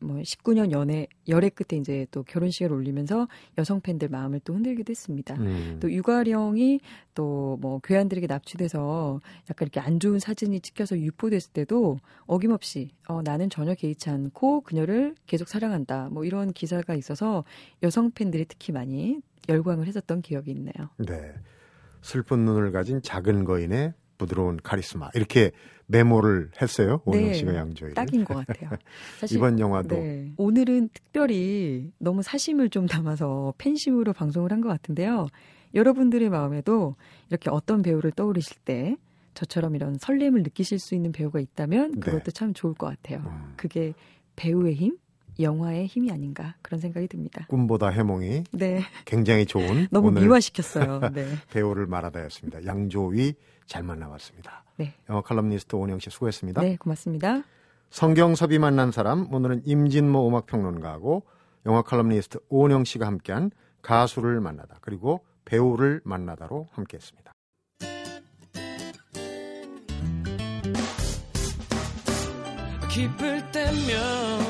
뭐 0.00 0.16
19년 0.16 0.70
연애, 0.72 1.06
열애 1.28 1.50
끝에 1.50 1.78
이제 1.78 2.06
또 2.10 2.22
결혼식을 2.22 2.72
올리면서 2.72 3.28
여성 3.58 3.80
팬들 3.80 4.08
마음을 4.08 4.40
또 4.44 4.54
흔들기도 4.54 4.90
했습니다. 4.90 5.34
음. 5.36 5.78
또 5.80 5.92
유가령이 5.92 6.80
또 7.14 7.40
뭐 7.60 7.80
괴한들에게 7.80 8.26
납치돼서 8.26 9.20
약간 9.50 9.66
이렇게 9.66 9.80
안 9.80 10.00
좋은 10.00 10.18
사진이 10.18 10.60
찍혀서 10.60 10.98
유포됐을 10.98 11.52
때도 11.52 11.98
어김없이 12.26 12.90
어, 13.08 13.22
나는 13.22 13.50
전혀 13.50 13.74
개의치 13.74 14.10
않고 14.10 14.62
그녀를 14.62 15.14
계속 15.26 15.48
사랑한다. 15.48 16.08
뭐 16.10 16.24
이런 16.24 16.52
기사가 16.52 16.94
있어서 16.94 17.44
여성 17.82 18.10
팬들이 18.10 18.44
특히 18.46 18.72
많이 18.72 19.20
열광을 19.48 19.86
했었던 19.86 20.22
기억이 20.22 20.50
있네요. 20.52 20.90
네. 20.98 21.32
슬픈 22.02 22.44
눈을 22.44 22.72
가진 22.72 23.02
작은 23.02 23.44
거인의 23.44 23.92
부드러운 24.20 24.58
카리스마 24.62 25.08
이렇게 25.14 25.50
메모를 25.86 26.50
했어요. 26.62 27.00
오영 27.06 27.22
네, 27.24 27.32
씨가 27.34 27.54
양조위를. 27.54 27.94
딱인 27.94 28.24
것 28.24 28.46
같아요. 28.46 28.70
사실 29.18 29.36
이번 29.38 29.58
영화도 29.58 29.96
네. 29.96 30.32
오늘은 30.36 30.90
특별히 30.92 31.90
너무 31.98 32.22
사심을 32.22 32.68
좀 32.70 32.86
담아서 32.86 33.54
팬심으로 33.58 34.12
방송을 34.12 34.52
한 34.52 34.60
것 34.60 34.68
같은데요. 34.68 35.26
여러분들의 35.74 36.28
마음에도 36.28 36.96
이렇게 37.30 37.48
어떤 37.50 37.80
배우를 37.82 38.10
떠올리실 38.12 38.58
때 38.64 38.96
저처럼 39.34 39.74
이런 39.74 39.96
설렘을 39.98 40.42
느끼실 40.42 40.78
수 40.78 40.94
있는 40.94 41.12
배우가 41.12 41.40
있다면 41.40 41.92
네. 41.92 42.00
그것도 42.00 42.30
참 42.32 42.52
좋을 42.52 42.74
것 42.74 42.86
같아요. 42.88 43.22
음. 43.26 43.54
그게 43.56 43.94
배우의 44.36 44.74
힘, 44.74 44.96
영화의 45.38 45.86
힘이 45.86 46.10
아닌가 46.10 46.54
그런 46.62 46.80
생각이 46.80 47.08
듭니다. 47.08 47.46
꿈보다 47.48 47.88
해몽이 47.88 48.44
네, 48.52 48.82
굉장히 49.04 49.46
좋은 49.46 49.86
너무 49.92 50.10
미화시켰어요. 50.10 51.10
네, 51.14 51.26
배우를 51.50 51.86
말하다였습니다. 51.86 52.64
양조위 52.66 53.34
잘 53.66 53.82
만나봤습니다. 53.82 54.64
네, 54.76 54.94
영화 55.08 55.20
칼럼니스트 55.20 55.76
오은영 55.76 56.00
씨 56.00 56.10
수고했습니다. 56.10 56.60
네, 56.62 56.76
고맙습니다. 56.76 57.42
성경섭이 57.90 58.58
만난 58.58 58.92
사람 58.92 59.32
오늘은 59.32 59.62
임진모 59.64 60.28
음악 60.28 60.46
평론가하고 60.46 61.24
영화 61.66 61.82
칼럼니스트 61.82 62.38
오은영 62.48 62.84
씨가 62.84 63.06
함께한 63.06 63.50
가수를 63.82 64.40
만나다 64.40 64.78
그리고 64.80 65.24
배우를 65.44 66.00
만나다로 66.04 66.68
함께했습니다. 66.72 67.32
기쁠 72.90 73.50
때면 73.52 74.49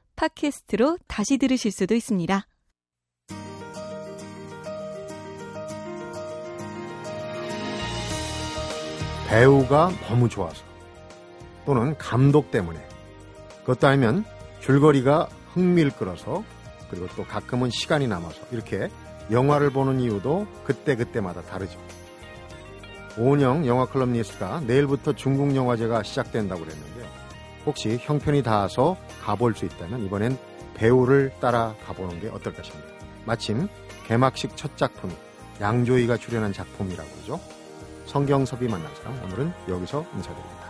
팟캐스트로 0.15 0.97
다시 1.07 1.37
들으실 1.37 1.71
수도 1.71 1.95
있습니다. 1.95 2.45
배우가 9.27 9.91
너무 10.07 10.27
좋아서 10.27 10.63
또는 11.65 11.97
감독 11.97 12.51
때문에 12.51 12.79
그것도 13.61 13.87
아니면 13.87 14.25
줄거리가 14.59 15.29
흥미를 15.53 15.91
끌어서 15.91 16.43
그리고 16.89 17.07
또 17.15 17.23
가끔은 17.23 17.69
시간이 17.69 18.07
남아서 18.07 18.41
이렇게 18.51 18.89
영화를 19.31 19.69
보는 19.69 20.01
이유도 20.01 20.47
그때그때마다 20.65 21.41
다르죠. 21.43 21.79
오은영 23.17 23.67
영화 23.67 23.85
클럽니스트가 23.85 24.61
내일부터 24.61 25.13
중국 25.13 25.55
영화제가 25.55 26.03
시작된다고 26.03 26.65
그랬는데요. 26.65 27.00
혹시 27.65 27.97
형편이 28.01 28.43
닿아서 28.43 28.97
가볼 29.21 29.55
수 29.55 29.65
있다면 29.65 30.03
이번엔 30.05 30.37
배우를 30.75 31.31
따라 31.39 31.75
가보는 31.85 32.19
게 32.19 32.29
어떨까 32.29 32.63
싶습니다. 32.63 32.93
마침 33.25 33.67
개막식 34.07 34.57
첫 34.57 34.77
작품이 34.77 35.13
양조위가 35.59 36.17
출연한 36.17 36.53
작품이라고 36.53 37.09
하죠. 37.21 37.39
성경섭이 38.07 38.67
만난 38.67 38.93
사람 38.95 39.21
오늘은 39.23 39.53
여기서 39.69 40.05
인사드립니다. 40.15 40.60